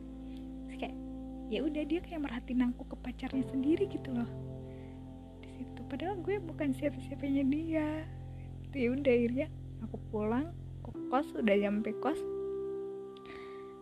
Terus 0.66 0.76
kayak 0.80 0.96
ya 1.52 1.60
udah 1.62 1.82
dia 1.86 2.00
kayak 2.02 2.20
merhatiin 2.26 2.66
aku 2.66 2.82
ke 2.88 2.96
pacarnya 3.02 3.44
sendiri 3.50 3.84
gitu 3.86 4.10
loh. 4.10 4.30
Di 5.42 5.48
situ. 5.54 5.80
Padahal 5.86 6.18
gue 6.20 6.36
bukan 6.42 6.74
siapa-siapanya 6.74 7.44
dia. 7.46 7.88
Itu 8.66 8.76
ya 8.76 8.88
udah 8.96 9.12
akhirnya 9.12 9.46
aku 9.86 9.96
pulang 10.10 10.50
ke 10.82 10.90
kos 11.12 11.28
udah 11.36 11.54
nyampe 11.54 11.94
kos. 12.02 12.18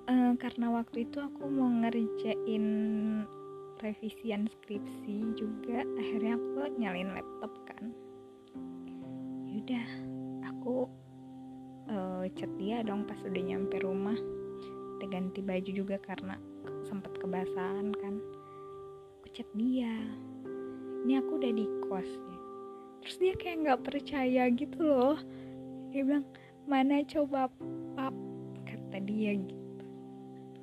Uh, 0.05 0.37
karena 0.37 0.69
waktu 0.69 1.09
itu 1.09 1.17
aku 1.17 1.49
mau 1.49 1.65
ngerjain 1.81 2.65
revisian 3.81 4.49
skripsi 4.49 5.37
juga 5.37 5.85
akhirnya 6.01 6.37
aku 6.37 6.77
nyalain 6.81 7.13
laptop 7.13 7.53
kan 7.69 7.93
yaudah 9.65 9.89
aku 10.45 10.85
uh, 11.89 12.29
chat 12.37 12.53
dia 12.61 12.85
dong 12.85 13.09
pas 13.09 13.17
udah 13.25 13.41
nyampe 13.41 13.81
rumah. 13.81 14.17
Udah 15.01 15.09
ganti 15.09 15.41
baju 15.41 15.71
juga 15.73 15.97
karena 16.05 16.37
sempat 16.85 17.17
kebasahan 17.17 17.89
kan. 17.97 18.21
Aku 19.25 19.27
chat 19.33 19.49
dia 19.57 19.89
ini 21.09 21.17
aku 21.17 21.41
udah 21.41 21.53
di 21.57 21.65
kos 21.89 22.05
ya. 22.05 22.37
terus 23.01 23.17
dia 23.17 23.33
kayak 23.41 23.57
nggak 23.65 23.81
percaya 23.89 24.53
gitu 24.53 24.85
loh. 24.85 25.17
Dia 25.97 26.05
bilang 26.05 26.29
mana 26.69 27.01
coba 27.09 27.49
pap 27.97 28.13
kata 28.69 29.01
dia 29.01 29.33
gitu. 29.33 29.85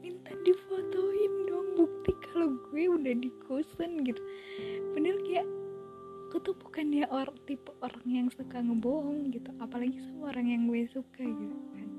Minta 0.05 0.29
difotoin 0.45 1.33
dong 1.49 1.73
bukti 1.73 2.13
kalau 2.29 2.53
gue 2.69 2.85
udah 2.85 3.17
di 3.17 3.33
kosan 3.49 4.05
gitu. 4.05 4.21
Bener 4.93 5.17
kayak 5.25 5.49
aku 6.31 6.39
tuh 6.47 6.55
bukan 6.55 6.95
dia 6.95 7.11
orang 7.11 7.35
tipe 7.43 7.75
orang 7.83 8.07
yang 8.07 8.31
suka 8.31 8.63
ngebohong 8.63 9.35
gitu. 9.35 9.51
Apalagi 9.59 9.99
sama 9.99 10.31
orang 10.31 10.47
yang 10.47 10.63
gue 10.71 10.87
suka 10.87 11.27
gitu 11.27 11.57
kan. 11.75 11.89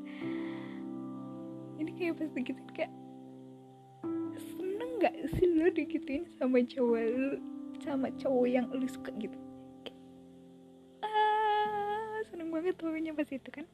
Ini 1.76 1.90
kayak 2.00 2.16
pas 2.16 2.32
gitu 2.32 2.62
kayak 2.72 2.92
seneng 4.56 4.90
gak 5.04 5.12
sih 5.36 5.52
lo 5.52 5.68
digituin 5.68 6.24
sama 6.40 6.64
cowok 6.64 7.04
lu 7.12 7.44
sama 7.84 8.08
cowok 8.16 8.46
yang 8.48 8.64
lu 8.72 8.88
suka? 8.88 9.12
gitu. 9.20 9.36
Ah 11.04 12.24
seneng 12.32 12.48
banget 12.56 12.80
pokoknya 12.80 13.12
pas 13.12 13.28
itu 13.28 13.50
kan. 13.52 13.68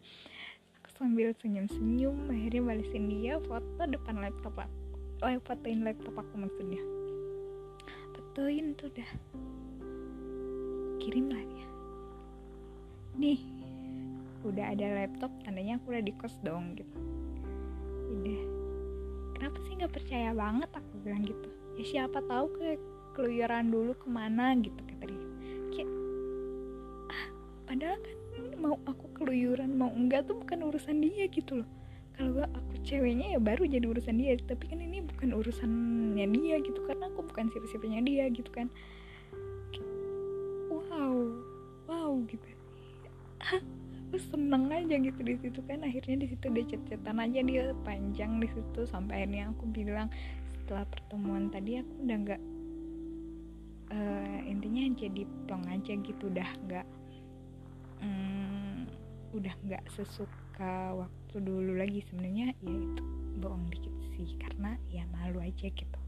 Aku 0.82 0.90
sambil 0.98 1.38
senyum-senyum 1.38 2.34
akhirnya 2.34 2.66
balesin 2.66 3.06
dia 3.06 3.38
foto 3.46 3.86
depan 3.86 4.18
laptop 4.18 4.58
aku 4.58 4.74
oh 5.22 5.38
fotoin 5.46 5.86
laptop 5.86 6.18
aku 6.18 6.34
maksudnya. 6.34 6.82
Fotoin 8.10 8.74
tuh 8.74 8.90
dah 8.90 9.06
kirim 11.00 11.30
lah 11.30 11.42
ya 11.42 11.66
nih 13.18 13.40
udah 14.46 14.70
ada 14.70 14.86
laptop 15.02 15.30
tandanya 15.42 15.76
aku 15.82 15.90
udah 15.90 16.02
di 16.04 16.12
kos 16.14 16.34
dong 16.46 16.78
gitu. 16.78 16.98
Udah. 18.14 18.42
Kenapa 19.34 19.56
sih 19.66 19.72
nggak 19.78 19.94
percaya 19.94 20.30
banget? 20.34 20.70
Aku 20.70 20.92
bilang 21.02 21.22
gitu. 21.26 21.48
Ya 21.78 21.84
siapa 21.84 22.22
tahu 22.26 22.46
ke 22.54 22.78
keluyuran 23.18 23.70
dulu 23.74 23.92
ke 23.98 24.06
mana 24.06 24.54
gitu 24.58 24.78
kata 24.78 25.04
dia. 25.10 25.26
Kayak 25.74 25.90
ah 27.10 27.24
padahal 27.66 27.98
kan 27.98 28.16
mau 28.58 28.74
aku 28.86 29.06
keluyuran 29.18 29.74
mau 29.74 29.90
enggak 29.90 30.26
tuh 30.30 30.38
bukan 30.38 30.70
urusan 30.70 31.02
dia 31.02 31.26
gitu 31.26 31.62
loh. 31.62 31.68
Kalau 32.14 32.46
aku 32.50 32.82
ceweknya 32.82 33.38
ya 33.38 33.40
baru 33.42 33.62
jadi 33.66 33.86
urusan 33.86 34.18
dia 34.18 34.34
tapi 34.42 34.70
kan 34.70 34.82
ini 34.82 35.02
bukan 35.02 35.34
urusannya 35.34 36.26
dia 36.34 36.56
gitu. 36.62 36.78
Karena 36.86 37.10
aku 37.10 37.26
bukan 37.26 37.50
siapa-siapanya 37.50 38.00
dia 38.06 38.24
gitu 38.30 38.50
kan 38.54 38.70
gitu. 42.28 42.48
Aku 44.08 44.16
seneng 44.32 44.72
aja 44.72 44.96
gitu 44.96 45.20
di 45.20 45.36
situ 45.36 45.60
kan. 45.68 45.84
Akhirnya 45.84 46.24
di 46.24 46.26
situ 46.32 46.46
dia 46.48 46.64
chat-chatan 46.64 47.20
aja 47.20 47.40
dia 47.44 47.64
panjang 47.84 48.40
di 48.40 48.48
situ 48.48 48.80
sampai 48.88 49.24
akhirnya 49.24 49.52
aku 49.52 49.68
bilang 49.68 50.08
setelah 50.64 50.88
pertemuan 50.88 51.52
tadi 51.52 51.76
aku 51.76 51.92
udah 52.08 52.16
nggak 52.24 52.42
uh, 53.92 54.38
intinya 54.48 54.96
jadi 54.96 55.22
plong 55.44 55.64
aja 55.68 55.92
gitu 55.92 56.24
udah 56.32 56.48
nggak 56.64 56.86
um, 58.00 58.88
udah 59.36 59.52
nggak 59.68 59.84
sesuka 59.92 60.96
waktu 60.96 61.36
dulu 61.44 61.76
lagi. 61.76 62.00
Sebenarnya 62.08 62.56
ya 62.64 62.72
itu 62.72 63.04
bohong 63.44 63.68
dikit 63.68 63.92
sih 64.16 64.40
karena 64.40 64.80
ya 64.88 65.04
malu 65.12 65.44
aja 65.44 65.68
gitu. 65.68 66.00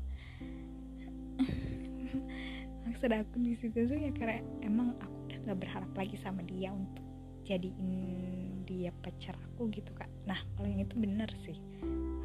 Maksud 2.88 3.12
aku 3.12 3.37
di 3.44 3.54
situ 3.61 3.76
tuh 3.87 3.98
ya 4.00 4.09
karena 4.16 4.40
emang 4.64 4.96
aku 5.04 5.19
nggak 5.46 5.59
berharap 5.59 5.92
lagi 5.96 6.16
sama 6.20 6.44
dia 6.44 6.72
untuk 6.72 7.05
jadiin 7.48 8.62
dia 8.68 8.94
pacar 9.03 9.35
aku 9.35 9.66
gitu 9.74 9.90
kak. 9.96 10.09
Nah 10.29 10.38
kalau 10.55 10.68
yang 10.70 10.87
itu 10.87 10.94
bener 10.94 11.31
sih. 11.42 11.59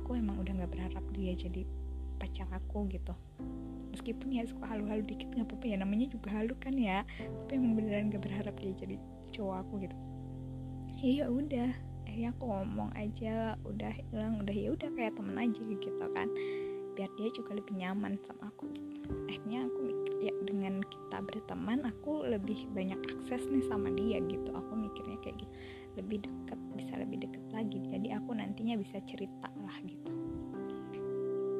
Aku 0.03 0.13
emang 0.13 0.37
udah 0.37 0.53
nggak 0.53 0.71
berharap 0.71 1.05
dia 1.17 1.33
jadi 1.33 1.65
pacar 2.21 2.45
aku 2.53 2.85
gitu. 2.93 3.13
Meskipun 3.95 4.35
ya 4.35 4.43
suka 4.45 4.67
halu-halu 4.69 5.01
dikit 5.07 5.31
nggak 5.33 5.47
apa-apa 5.49 5.65
ya. 5.65 5.77
Namanya 5.81 6.07
juga 6.11 6.29
halu 6.35 6.53
kan 6.61 6.75
ya. 6.77 7.01
Tapi 7.17 7.51
emang 7.57 7.73
beneran 7.79 8.11
gak 8.11 8.23
berharap 8.27 8.55
dia 8.59 8.73
jadi 8.75 8.95
cowok 9.33 9.55
aku 9.65 9.73
gitu. 9.87 9.97
Iya 11.01 11.25
udah. 11.31 11.71
Akhirnya 12.05 12.29
aku 12.37 12.43
ngomong 12.47 12.89
aja 12.93 13.57
udah 13.65 13.91
hilang 13.91 14.45
udah 14.45 14.55
ya 14.55 14.69
udah 14.71 14.89
kayak 14.93 15.15
temen 15.17 15.35
aja 15.35 15.61
gitu 15.63 16.05
kan. 16.13 16.27
Biar 16.95 17.09
dia 17.17 17.29
juga 17.33 17.57
lebih 17.57 17.75
nyaman 17.75 18.19
sama 18.29 18.51
aku. 18.53 18.69
Akhirnya 19.27 19.65
aku 19.67 19.94
ya 20.25 20.33
dengan 20.41 20.81
kita 20.81 21.21
berteman 21.21 21.85
aku 21.85 22.25
lebih 22.25 22.65
banyak 22.73 22.97
akses 23.13 23.45
nih 23.45 23.61
sama 23.69 23.93
dia 23.93 24.17
gitu. 24.25 24.49
Aku 24.49 24.73
mikirnya 24.73 25.21
kayak 25.21 25.37
gitu. 25.37 25.53
Lebih 26.01 26.25
deket 26.25 26.59
bisa 26.73 26.93
lebih 26.97 27.17
deket 27.29 27.45
lagi. 27.53 27.77
Jadi 27.93 28.09
aku 28.17 28.33
nantinya 28.33 28.75
bisa 28.81 28.97
cerita 29.05 29.49
lah 29.61 29.77
gitu. 29.85 30.11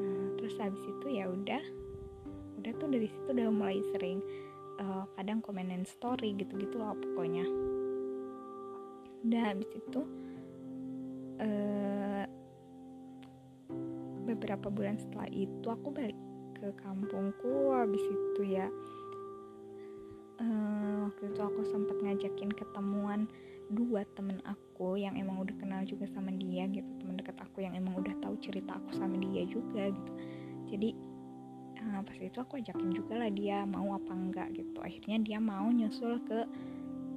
Nah, 0.01 0.25
terus 0.41 0.57
habis 0.57 0.81
itu 0.81 1.07
ya 1.13 1.29
udah. 1.29 1.63
Udah 2.57 2.71
tuh 2.81 2.89
dari 2.89 3.05
situ 3.05 3.29
udah 3.29 3.53
mulai 3.53 3.79
sering 3.93 4.17
uh, 4.81 5.05
kadang 5.13 5.45
komenin 5.45 5.85
story 5.85 6.33
gitu-gitu 6.33 6.81
lah 6.81 6.97
pokoknya. 6.97 7.45
Udah 9.29 9.41
habis 9.53 9.69
itu 9.77 10.01
uh, 11.37 12.25
beberapa 14.25 14.73
bulan 14.73 14.97
setelah 14.97 15.29
itu 15.29 15.67
aku 15.69 15.93
balik 15.93 16.17
ke 16.65 16.73
kampungku 16.81 17.69
habis 17.77 18.01
itu 18.01 18.57
ya 18.57 18.65
uh, 20.41 21.05
waktu 21.05 21.29
itu 21.29 21.41
aku 21.45 21.61
sempat 21.69 21.97
ngajakin 22.01 22.49
ketemuan 22.49 23.29
dua 23.69 24.01
temen 24.17 24.41
aku 24.45 24.97
yang 24.97 25.13
emang 25.13 25.41
udah 25.45 25.53
kenal 25.61 25.81
juga 25.85 26.09
sama 26.13 26.33
dia 26.33 26.65
gitu 26.69 26.89
temen 27.01 27.21
dekat 27.21 27.37
aku 27.37 27.61
yang 27.61 27.77
emang 27.77 27.97
udah 28.01 28.13
tahu 28.21 28.33
cerita 28.41 28.77
aku 28.77 28.97
sama 28.97 29.17
dia 29.17 29.41
juga 29.49 29.89
gitu. 29.89 30.11
Jadi 30.69 30.89
uh, 31.81 32.01
pas 32.05 32.17
itu 32.17 32.37
aku 32.37 32.61
ajakin 32.61 32.93
juga 32.93 33.13
lah 33.17 33.29
dia 33.33 33.65
mau 33.65 33.97
apa 33.97 34.13
enggak 34.13 34.53
gitu. 34.53 34.77
Akhirnya 34.85 35.17
dia 35.21 35.37
mau 35.41 35.65
nyusul 35.69 36.21
ke 36.29 36.39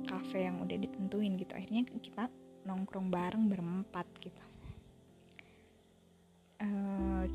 cafe 0.08 0.48
yang 0.48 0.64
udah 0.64 0.76
ditentuin 0.76 1.36
gitu. 1.36 1.52
Akhirnya 1.52 1.84
kita 1.84 2.32
nongkrong 2.64 3.12
bareng 3.12 3.48
berempat 3.52 4.08
gitu 4.24 4.47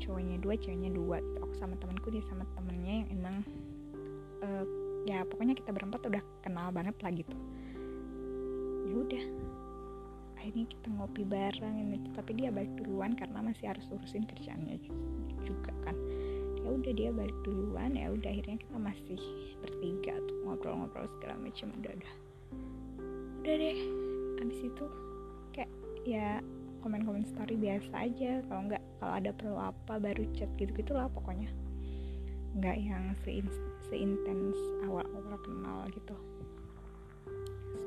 cowoknya 0.02 0.36
dua 0.40 0.54
ceweknya 0.58 0.90
dua 0.90 1.20
gitu. 1.20 1.38
aku 1.42 1.54
sama 1.58 1.74
temanku 1.78 2.08
dia 2.10 2.24
sama 2.26 2.44
temennya 2.56 2.94
yang 3.04 3.08
emang 3.20 3.36
uh, 4.42 4.64
ya 5.04 5.22
pokoknya 5.28 5.54
kita 5.58 5.70
berempat 5.70 6.00
udah 6.08 6.22
kenal 6.40 6.68
banget 6.72 6.96
lah 7.04 7.12
gitu. 7.12 7.36
Ya 8.84 8.94
udah 8.94 9.24
akhirnya 10.40 10.66
kita 10.68 10.86
ngopi 10.92 11.22
bareng 11.24 11.76
ini 11.80 11.96
tapi 12.12 12.30
dia 12.36 12.52
balik 12.52 12.72
duluan 12.76 13.16
karena 13.16 13.40
masih 13.40 13.72
harus 13.72 13.84
urusin 13.88 14.28
kerjaannya 14.28 14.76
juga 15.44 15.72
kan. 15.84 15.96
Ya 16.60 16.68
udah 16.72 16.92
dia 16.96 17.10
balik 17.12 17.36
duluan 17.44 17.96
ya 17.96 18.12
udah 18.12 18.28
akhirnya 18.28 18.56
kita 18.60 18.76
masih 18.76 19.20
bertiga 19.60 20.16
tuh 20.24 20.36
ngobrol-ngobrol 20.48 21.08
segala 21.20 21.36
macam 21.40 21.68
udah 21.80 21.92
udah. 21.92 22.14
Udah 23.44 23.54
deh 23.60 23.78
abis 24.44 24.60
itu 24.60 24.84
ya 26.04 26.44
komen-komen 26.84 27.24
story 27.24 27.56
biasa 27.56 27.92
aja 27.96 28.44
kalau 28.44 28.68
nggak 28.68 28.83
kalau 29.04 29.20
ada 29.20 29.36
perlu 29.36 29.60
apa 29.60 30.00
baru 30.00 30.24
chat 30.32 30.48
gitu 30.56 30.96
lah 30.96 31.12
pokoknya. 31.12 31.52
Nggak 32.56 32.76
yang 32.80 33.12
seintens 33.20 34.56
awal-awal 34.88 35.36
kenal 35.44 35.84
gitu. 35.92 36.16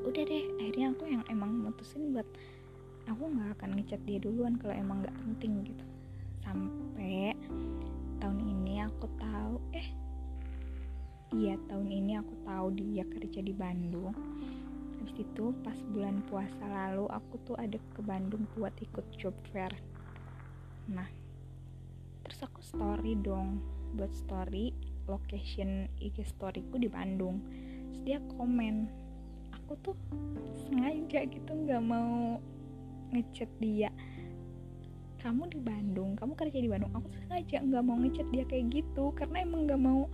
Udah 0.05 0.21
deh 0.21 0.45
akhirnya 0.61 0.93
aku 0.93 1.09
yang 1.09 1.25
emang 1.33 1.57
mutusin 1.57 2.13
buat 2.13 2.29
aku 3.09 3.33
nggak 3.33 3.49
akan 3.57 3.81
ngechat 3.81 3.97
dia 4.05 4.21
duluan 4.21 4.61
kalau 4.61 4.77
emang 4.77 5.01
nggak 5.01 5.17
penting 5.25 5.73
gitu. 5.73 5.85
Sampai 6.45 7.33
tahun 8.21 8.37
ini 8.37 8.85
aku 8.85 9.09
tahu 9.17 9.57
eh 9.73 9.89
iya 11.33 11.57
tahun 11.65 11.89
ini 11.89 12.13
aku 12.21 12.33
tahu 12.45 12.77
dia 12.77 13.09
kerja 13.09 13.41
di 13.41 13.57
Bandung. 13.57 14.13
Habis 15.01 15.17
itu 15.25 15.49
pas 15.65 15.77
bulan 15.97 16.21
puasa 16.29 16.61
lalu 16.61 17.09
aku 17.09 17.41
tuh 17.41 17.57
ada 17.57 17.81
ke 17.97 18.05
Bandung 18.05 18.45
buat 18.53 18.77
ikut 18.77 19.17
job 19.17 19.33
fair 19.49 19.73
nah 20.87 21.07
terus 22.27 22.39
aku 22.43 22.59
story 22.59 23.15
dong. 23.23 23.63
Buat 23.95 24.11
story 24.11 24.75
location 25.07 25.87
IG 26.03 26.27
storyku 26.27 26.75
di 26.75 26.91
Bandung. 26.91 27.39
Terus 27.87 27.99
dia 28.03 28.19
komen 28.35 28.91
aku 29.55 29.79
tuh 29.83 29.95
sengaja 30.67 31.23
gitu 31.27 31.51
nggak 31.51 31.83
mau 31.83 32.39
ngechat 33.15 33.47
dia. 33.63 33.91
Kamu 35.23 35.49
di 35.51 35.59
Bandung? 35.59 36.15
Kamu 36.15 36.35
kerja 36.35 36.59
di 36.59 36.69
Bandung? 36.71 36.91
Aku 36.95 37.07
sengaja 37.11 37.63
nggak 37.63 37.83
mau 37.83 37.95
ngechat 37.99 38.27
dia 38.31 38.43
kayak 38.47 38.71
gitu 38.71 39.11
karena 39.15 39.43
emang 39.43 39.67
nggak 39.67 39.81
mau 39.81 40.07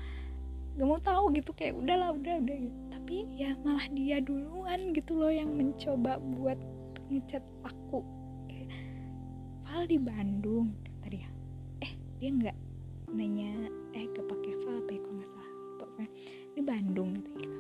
nggak 0.73 0.87
mau 0.89 0.99
tahu 1.05 1.33
gitu 1.37 1.53
kayak 1.53 1.77
udahlah 1.77 2.13
udah 2.13 2.41
udah 2.41 2.57
gitu. 2.61 2.79
Tapi 2.93 3.15
ya 3.37 3.53
malah 3.61 3.85
dia 3.93 4.17
duluan 4.21 4.93
gitu 4.93 5.17
loh 5.17 5.33
yang 5.33 5.53
mencoba 5.53 6.17
buat 6.17 6.57
ngechat 7.09 7.45
aku 7.61 8.22
Val 9.73 9.89
di 9.89 9.97
Bandung. 9.97 10.69
Tadi 11.01 11.17
ya. 11.17 11.29
Eh 11.81 11.97
dia 12.21 12.29
nggak 12.29 12.57
nanya 13.09 13.73
eh 13.97 14.05
ke 14.05 14.21
pakai 14.21 14.53
Val 14.61 14.85
apa 14.85 14.91
ya 14.93 14.99
kalau 15.01 15.15
nggak 15.17 15.31
salah. 15.33 15.51
Pokoknya 15.81 16.09
di 16.53 16.61
Bandung 16.61 17.09
gitu, 17.17 17.29
gitu. 17.41 17.57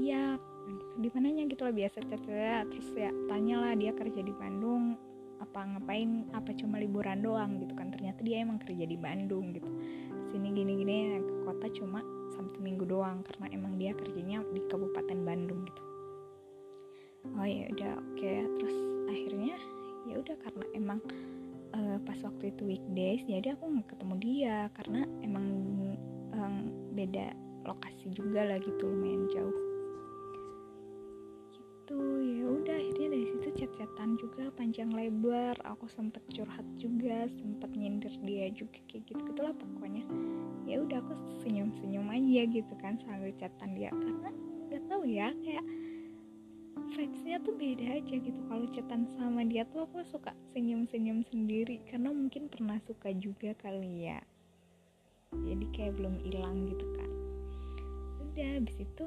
iya 0.00 0.40
di 0.96 1.08
mananya? 1.12 1.44
Gitu 1.44 1.60
loh 1.60 1.76
biasa 1.76 2.08
chat 2.08 2.24
terus 2.24 2.88
ya 2.96 3.12
tanyalah 3.28 3.76
dia 3.76 3.92
kerja 3.92 4.16
di 4.24 4.32
Bandung 4.32 4.96
apa 5.44 5.76
ngapain 5.76 6.24
apa 6.32 6.56
cuma 6.56 6.80
liburan 6.80 7.20
doang? 7.20 7.60
Gitu 7.60 7.76
kan. 7.76 7.92
Ternyata 7.92 8.24
dia 8.24 8.40
emang 8.40 8.56
kerja 8.64 8.88
di 8.88 8.96
Bandung 8.96 9.52
gitu. 9.52 9.68
Sini 10.32 10.56
gini-gini 10.56 11.20
ke 11.20 11.34
kota 11.44 11.68
cuma 11.76 12.00
Sabtu 12.32 12.64
Minggu 12.64 12.88
doang 12.88 13.20
karena 13.28 13.52
emang 13.52 13.76
dia 13.76 13.92
kerjanya 13.92 14.40
di 14.56 14.64
Kabupaten 14.72 15.20
Bandung 15.20 15.68
gitu. 15.68 15.82
Oh 17.36 17.44
ya 17.44 17.68
udah 17.76 17.92
oke. 17.92 18.16
Okay. 18.16 18.40
terus 18.56 18.76
akhirnya 19.12 19.60
ya 20.04 20.14
udah 20.20 20.36
karena 20.44 20.64
emang 20.76 21.00
uh, 21.74 21.98
pas 22.04 22.18
waktu 22.22 22.52
itu 22.52 22.62
weekdays 22.76 23.22
jadi 23.26 23.56
aku 23.56 23.64
nggak 23.72 23.88
ketemu 23.96 24.14
dia 24.20 24.58
karena 24.76 25.00
emang 25.24 25.46
um, 26.36 26.56
beda 26.94 27.34
lokasi 27.64 28.12
juga 28.12 28.44
lah 28.44 28.58
gitu 28.60 28.84
lumayan 28.84 29.24
jauh. 29.32 29.58
Gitu 31.56 31.98
ya 32.40 32.46
udah 32.48 32.76
akhirnya 32.80 33.08
dari 33.12 33.26
situ 33.28 33.48
chat-chatan 33.60 34.16
juga 34.16 34.48
panjang 34.56 34.88
lebar 34.92 35.56
aku 35.64 35.84
sempet 35.92 36.20
curhat 36.32 36.64
juga 36.80 37.28
sempet 37.40 37.70
nyindir 37.76 38.12
dia 38.24 38.48
juga 38.52 38.76
kayak 38.88 39.04
gitu 39.08 39.20
gitulah 39.32 39.52
pokoknya. 39.56 40.04
Ya 40.64 40.80
udah 40.80 41.00
aku 41.00 41.12
senyum 41.44 41.72
senyum 41.80 42.08
aja 42.08 42.42
gitu 42.48 42.74
kan 42.80 43.00
sambil 43.04 43.32
catatan 43.36 43.70
dia 43.76 43.92
karena 43.92 44.30
nggak 44.68 44.82
tahu 44.88 45.02
ya 45.08 45.28
kayak 45.44 45.64
vibesnya 46.94 47.42
tuh 47.42 47.54
beda 47.54 47.98
aja 47.98 48.14
gitu. 48.18 48.40
Kalau 48.50 48.66
catatan 48.72 49.04
sama 49.18 49.42
dia 49.46 49.62
tuh 49.70 49.86
aku 49.86 50.02
suka 50.10 50.32
senyum 50.52 50.86
senyum 50.90 51.22
sendiri. 51.28 51.82
Karena 51.90 52.10
mungkin 52.10 52.50
pernah 52.50 52.78
suka 52.84 53.10
juga 53.16 53.54
kali 53.58 54.10
ya. 54.10 54.20
Jadi 55.34 55.66
kayak 55.74 55.98
belum 55.98 56.14
hilang 56.22 56.68
gitu 56.70 56.86
kan. 56.94 57.10
Udah 58.30 58.48
habis 58.58 58.76
itu 58.78 59.04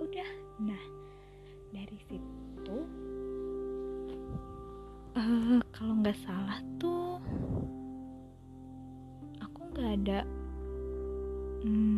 udah. 0.00 0.30
Nah 0.64 0.82
dari 1.68 1.98
situ 2.08 2.76
uh, 5.12 5.60
kalau 5.76 5.94
nggak 6.00 6.16
salah 6.24 6.64
tuh 6.80 6.98
nggak 9.78 9.94
ada 10.02 10.20
hmm, 11.62 11.97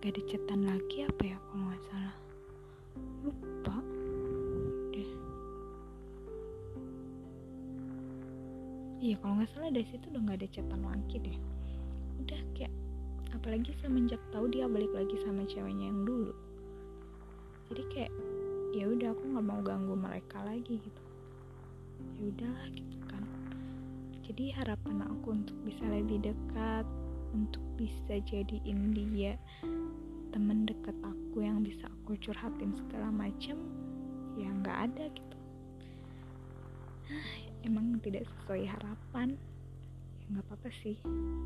gak 0.00 0.16
ada 0.16 0.22
cetan 0.32 0.64
lagi 0.64 1.04
apa 1.04 1.22
ya 1.28 1.36
kalau 1.36 1.64
nggak 1.68 1.84
salah. 1.92 2.16
Lupa. 3.20 3.76
Deh. 4.96 5.10
Iya 9.04 9.14
kalau 9.20 9.34
nggak 9.36 9.50
salah 9.52 9.68
dari 9.68 9.84
situ 9.92 10.04
udah 10.08 10.20
nggak 10.24 10.38
ada 10.40 10.48
cetan 10.56 10.80
lagi 10.88 11.16
deh. 11.20 11.38
Udah 12.24 12.40
kayak 12.56 12.72
apalagi 13.36 13.76
semenjak 13.84 14.24
tahu 14.32 14.48
dia 14.48 14.64
balik 14.72 14.88
lagi 14.96 15.20
sama 15.20 15.44
ceweknya 15.44 15.92
yang 15.92 16.08
dulu. 16.08 16.32
Jadi 17.68 17.82
kayak 17.92 18.12
ya 18.72 18.88
udah 18.88 19.12
aku 19.12 19.22
nggak 19.36 19.46
mau 19.52 19.60
ganggu 19.60 20.00
mereka 20.00 20.40
lagi 20.48 20.80
gitu. 20.80 21.02
Ya 22.16 22.22
udahlah 22.24 22.66
gitu 22.72 22.96
kan. 23.04 23.20
Jadi 24.24 24.48
harapan 24.56 25.04
aku 25.04 25.36
untuk 25.36 25.60
bisa 25.68 25.84
lebih 25.84 26.24
dekat 26.24 26.88
untuk 27.36 27.60
bisa 27.80 28.20
jadiin 28.28 28.92
dia 28.92 29.40
temen 30.36 30.68
deket 30.68 30.92
aku 31.00 31.40
yang 31.40 31.64
bisa 31.64 31.88
aku 31.88 32.12
curhatin 32.20 32.76
segala 32.76 33.08
macem 33.08 33.56
ya 34.36 34.52
nggak 34.52 34.78
ada 34.92 35.04
gitu. 35.16 35.36
Emang 37.66 37.96
tidak 38.04 38.28
sesuai 38.28 38.68
harapan. 38.68 39.40
Ya 40.20 40.24
nggak 40.28 40.44
apa-apa 40.46 40.68
sih 40.84 41.00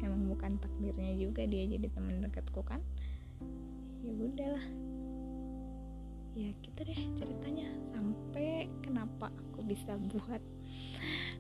emang 0.04 0.28
bukan 0.28 0.60
takdirnya 0.60 1.16
juga 1.16 1.46
dia 1.46 1.64
jadi 1.70 1.86
temen 1.94 2.20
dekatku 2.20 2.60
kan. 2.66 2.82
Ya 4.02 4.12
udahlah. 4.12 4.66
Ya 6.34 6.50
gitu 6.60 6.80
deh 6.82 7.00
ceritanya. 7.16 7.70
Sampai 7.94 8.66
kenapa 8.82 9.30
aku 9.30 9.62
bisa 9.64 9.94
buat 10.10 10.42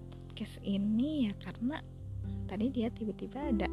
podcast 0.08 0.56
ini? 0.64 1.28
Ya 1.28 1.32
karena 1.42 1.82
tadi 2.48 2.72
dia 2.72 2.88
tiba-tiba 2.94 3.52
ada 3.52 3.68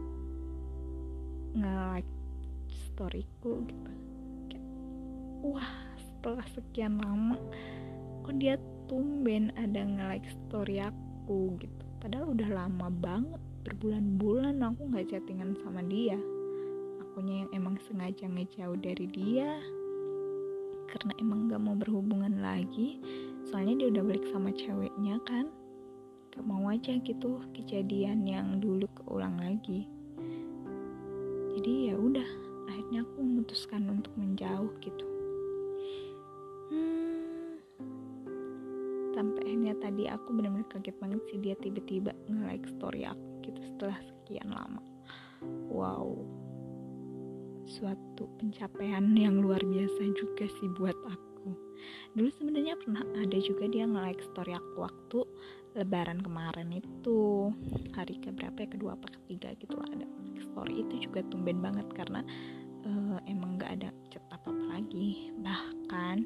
nge-like 1.55 2.11
storyku 2.71 3.65
gitu. 3.67 3.91
Kayak, 4.51 4.67
wah 5.43 5.71
setelah 5.97 6.45
sekian 6.53 7.01
lama 7.01 7.37
kok 8.21 8.37
dia 8.37 8.55
tumben 8.85 9.51
ada 9.57 9.81
nge-like 9.83 10.27
story 10.47 10.79
aku? 10.79 11.57
Gitu. 11.59 11.83
Padahal 11.99 12.33
udah 12.33 12.49
lama 12.49 12.87
banget 12.89 13.41
berbulan-bulan 13.67 14.63
aku 14.63 14.81
nggak 14.89 15.07
chattingan 15.11 15.53
sama 15.61 15.83
dia. 15.85 16.17
Akunya 17.01 17.45
yang 17.45 17.51
emang 17.51 17.75
sengaja 17.85 18.25
ngejauh 18.25 18.77
dari 18.79 19.05
dia. 19.11 19.59
Karena 20.91 21.15
emang 21.23 21.47
gak 21.47 21.63
mau 21.63 21.71
berhubungan 21.71 22.43
lagi 22.43 22.99
soalnya 23.47 23.79
dia 23.79 23.87
udah 23.95 24.03
balik 24.11 24.25
sama 24.35 24.51
ceweknya 24.51 25.23
kan. 25.23 25.47
Gak 26.35 26.43
mau 26.43 26.67
aja 26.67 26.99
gitu 26.99 27.39
kejadian 27.55 28.27
yang 28.27 28.59
dulu 28.59 28.87
keulang 28.99 29.39
lagi 29.39 29.87
jadi 31.51 31.91
ya 31.91 31.95
udah 31.99 32.29
akhirnya 32.71 33.03
aku 33.03 33.17
memutuskan 33.19 33.83
untuk 33.91 34.13
menjauh 34.15 34.71
gitu. 34.79 35.05
Hmm, 36.71 37.59
sampai 39.11 39.43
akhirnya 39.43 39.75
tadi 39.83 40.07
aku 40.07 40.31
benar-benar 40.31 40.67
kaget 40.71 40.95
banget 40.97 41.21
sih 41.27 41.37
dia 41.43 41.55
tiba-tiba 41.59 42.15
nge-like 42.31 42.67
story 42.71 43.03
aku 43.03 43.27
gitu 43.43 43.59
setelah 43.75 43.99
sekian 43.99 44.49
lama. 44.49 44.81
Wow. 45.67 46.15
Suatu 47.67 48.27
pencapaian 48.39 49.11
yang 49.15 49.39
luar 49.39 49.61
biasa 49.63 50.01
juga 50.15 50.45
sih 50.59 50.67
buat 50.75 50.95
aku. 51.07 51.49
Dulu 52.15 52.29
sebenarnya 52.35 52.77
pernah 52.79 53.03
ada 53.17 53.37
juga 53.39 53.67
dia 53.67 53.87
nge-like 53.87 54.23
story 54.31 54.55
aku 54.55 54.75
waktu 54.83 55.19
lebaran 55.71 56.19
kemarin 56.19 56.69
itu 56.75 57.47
hari 57.95 58.19
ke 58.19 58.31
berapa 58.35 58.57
ya 58.59 58.69
kedua 58.71 58.99
apa 58.99 59.07
ketiga 59.07 59.55
gitu 59.55 59.79
lah 59.79 59.87
ada 59.95 60.07
story 60.51 60.83
itu 60.83 61.07
juga 61.07 61.23
tumben 61.31 61.63
banget 61.63 61.87
karena 61.95 62.19
uh, 62.83 63.17
emang 63.23 63.55
gak 63.55 63.79
ada 63.79 63.89
chat 64.11 64.23
apa 64.35 64.51
apa 64.51 64.63
lagi. 64.77 65.31
Bahkan 65.39 66.17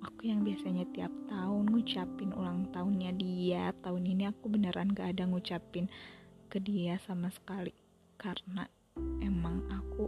aku 0.00 0.20
yang 0.24 0.40
biasanya 0.40 0.88
tiap 0.96 1.12
tahun 1.28 1.68
ngucapin 1.68 2.32
ulang 2.32 2.72
tahunnya 2.72 3.10
dia 3.20 3.76
tahun 3.84 4.04
ini 4.08 4.32
aku 4.32 4.48
beneran 4.48 4.96
gak 4.96 5.12
ada 5.16 5.28
ngucapin 5.28 5.86
ke 6.48 6.56
dia 6.62 6.96
sama 7.04 7.28
sekali. 7.28 7.74
Karena 8.16 8.64
emang 9.20 9.60
aku 9.68 10.04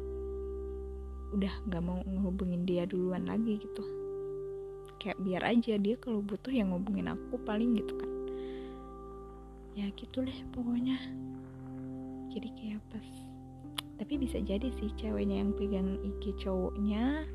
udah 1.37 1.55
gak 1.69 1.83
mau 1.85 2.01
ngehubungin 2.09 2.65
dia 2.65 2.89
duluan 2.89 3.29
lagi 3.29 3.61
gitu. 3.61 3.85
Kayak 4.97 5.19
biar 5.21 5.43
aja 5.45 5.75
dia 5.77 5.97
kalau 6.01 6.23
butuh 6.23 6.55
yang 6.55 6.73
ngubungin 6.73 7.11
aku 7.11 7.35
paling 7.43 7.75
gitu 7.75 7.99
kan 7.99 8.12
ya 9.73 9.89
gitu 9.97 10.25
deh 10.25 10.41
pokoknya. 10.53 10.97
Jadi 12.33 12.49
kayak 12.57 12.83
pas. 12.93 13.09
Tapi 14.01 14.19
bisa 14.19 14.41
jadi 14.43 14.69
sih 14.81 14.91
ceweknya 14.99 15.45
yang 15.45 15.53
pegang 15.55 16.01
IG 16.03 16.35
cowoknya 16.43 17.29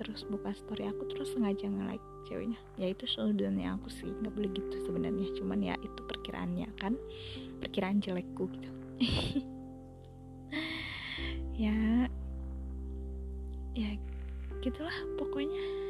terus 0.00 0.24
buka 0.26 0.50
story 0.56 0.88
aku 0.88 1.04
terus 1.12 1.30
sengaja 1.36 1.68
nge-like 1.68 2.06
ceweknya. 2.26 2.58
Ya 2.80 2.90
itu 2.90 3.04
sudahnya 3.04 3.76
aku 3.76 3.88
sih 3.92 4.08
nggak 4.08 4.32
boleh 4.32 4.50
gitu 4.52 4.76
sebenarnya. 4.88 5.28
Cuman 5.36 5.58
ya 5.60 5.74
itu 5.80 6.00
perkiraannya 6.08 6.68
kan. 6.80 6.96
Perkiraan 7.60 8.00
jelekku 8.00 8.48
gitu. 8.52 8.70
Ya. 11.52 12.08
Ya 13.76 13.90
gitulah 14.64 14.94
pokoknya 15.20 15.81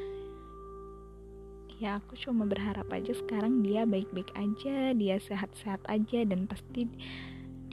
ya 1.82 1.98
aku 1.98 2.14
cuma 2.14 2.46
berharap 2.46 2.86
aja 2.94 3.10
sekarang 3.10 3.66
dia 3.66 3.82
baik-baik 3.82 4.30
aja 4.38 4.94
dia 4.94 5.18
sehat-sehat 5.18 5.82
aja 5.90 6.22
dan 6.22 6.46
pasti 6.46 6.86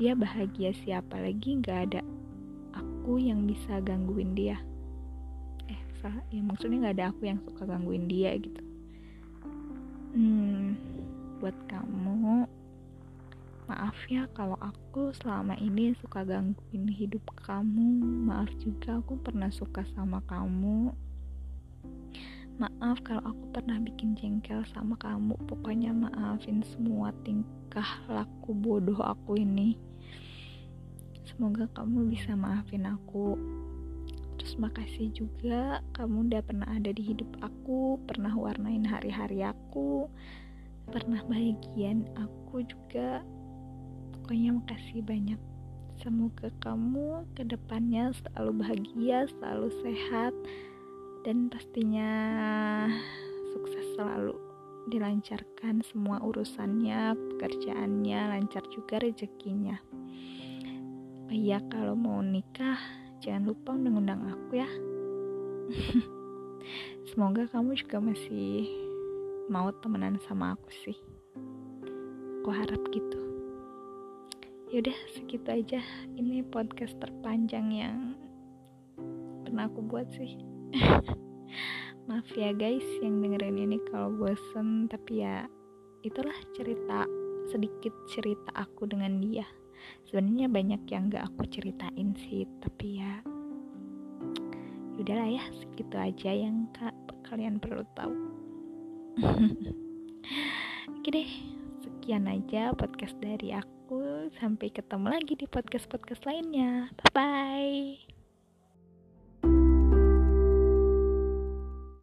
dia 0.02 0.17
bahagia. 0.17 0.74
Siapa 0.74 1.22
lagi 1.22 1.62
nggak 1.62 1.80
ada 1.93 2.02
aku 2.74 3.22
yang 3.22 3.45
bisa 3.45 3.78
gangguin 3.86 4.34
dia? 4.34 4.58
Eh 5.69 5.78
salah. 6.02 6.26
Ya 6.34 6.41
maksudnya 6.41 6.89
nggak 6.89 6.95
ada 6.98 7.08
aku 7.13 7.22
yang 7.30 7.38
suka 7.45 7.69
gangguin 7.69 8.10
dia 8.10 8.34
gitu. 8.34 8.62
Hmm 10.17 10.74
buat 11.38 11.56
kamu 11.72 12.50
maaf 13.69 13.95
ya 14.12 14.28
kalau 14.36 14.58
aku 14.60 15.13
selama 15.22 15.54
ini 15.62 15.93
suka 16.02 16.26
gangguin 16.26 16.89
hidup 16.89 17.22
kamu. 17.45 18.02
Maaf 18.26 18.50
juga 18.58 18.98
aku 18.98 19.22
pernah 19.22 19.54
suka 19.54 19.86
sama 19.93 20.26
kamu 20.26 20.98
maaf 22.60 23.00
kalau 23.08 23.24
aku 23.24 23.56
pernah 23.56 23.80
bikin 23.80 24.19
jengkel 24.19 24.67
sama 24.76 25.00
kamu. 25.00 25.39
Pokoknya 25.48 25.95
maafin 25.95 26.60
semua 26.76 27.15
tingkah 27.24 28.04
laku 28.12 28.52
bodoh 28.52 29.00
aku 29.00 29.39
ini. 29.39 29.80
Semoga 31.24 31.72
kamu 31.72 32.12
bisa 32.12 32.36
maafin 32.36 32.84
aku. 32.84 33.39
Terus 34.36 34.60
makasih 34.60 35.08
juga 35.15 35.80
kamu 35.95 36.28
udah 36.28 36.43
pernah 36.43 36.67
ada 36.67 36.91
di 36.91 37.00
hidup 37.00 37.32
aku 37.39 37.95
pernah 38.04 38.36
warnain 38.36 38.84
hari-hari 38.84 39.39
aku 39.43 40.12
pernah 40.91 41.24
bahagian 41.32 42.12
aku 42.19 42.67
juga. 42.67 43.24
Pokoknya 44.19 44.60
makasih 44.60 45.00
banyak. 45.08 45.39
Semoga 46.00 46.52
kamu 46.63 47.28
ke 47.36 47.43
depannya 47.43 48.15
selalu 48.15 48.63
bahagia, 48.63 49.28
selalu 49.36 49.67
sehat, 49.84 50.32
dan 51.23 51.51
pastinya 51.51 52.12
sukses 53.51 53.86
selalu 53.95 54.36
dilancarkan 54.89 55.86
semua 55.86 56.17
urusannya, 56.23 57.13
pekerjaannya, 57.13 58.19
lancar 58.34 58.63
juga 58.73 58.97
rezekinya. 59.03 59.77
Oh 61.29 61.36
iya, 61.36 61.62
kalau 61.69 61.93
mau 61.93 62.25
nikah, 62.25 62.79
jangan 63.21 63.53
lupa 63.53 63.77
undang-undang 63.77 64.25
aku 64.34 64.58
ya. 64.58 64.69
Semoga 67.13 67.45
kamu 67.51 67.77
juga 67.77 68.01
masih 68.01 68.65
mau 69.51 69.69
temenan 69.77 70.17
sama 70.25 70.58
aku 70.58 70.69
sih. 70.88 70.97
Aku 72.41 72.49
harap 72.49 72.82
gitu 72.89 73.29
yaudah 74.69 74.93
segitu 75.17 75.49
aja 75.49 75.82
ini 76.13 76.45
podcast 76.45 76.93
terpanjang 77.01 77.73
yang 77.73 78.13
pernah 79.41 79.65
aku 79.65 79.82
buat 79.82 80.05
sih 80.13 80.48
maaf 82.08 82.29
ya 82.34 82.53
guys 82.53 82.86
yang 83.01 83.21
dengerin 83.21 83.58
ini 83.58 83.77
kalau 83.89 84.10
bosen 84.13 84.89
tapi 84.89 85.21
ya 85.25 85.45
itulah 86.05 86.36
cerita 86.58 87.05
sedikit 87.49 87.93
cerita 88.10 88.51
aku 88.55 88.86
dengan 88.89 89.21
dia 89.21 89.45
sebenarnya 90.10 90.47
banyak 90.49 90.82
yang 90.89 91.10
gak 91.10 91.25
aku 91.29 91.45
ceritain 91.49 92.13
sih 92.27 92.45
tapi 92.62 93.01
ya 93.01 93.21
udahlah 94.99 95.29
ya 95.32 95.43
segitu 95.55 95.95
aja 95.95 96.32
yang 96.36 96.67
kak 96.75 96.93
kalian 97.25 97.58
perlu 97.62 97.86
tahu 97.95 98.13
oke 100.99 101.10
deh 101.10 101.29
sekian 101.82 102.27
aja 102.27 102.75
podcast 102.75 103.15
dari 103.21 103.55
aku 103.55 103.69
Sampai 104.38 104.69
ketemu 104.69 105.10
lagi 105.10 105.34
di 105.34 105.49
podcast-podcast 105.49 106.21
lainnya. 106.29 106.93
Bye-bye. 106.93 108.18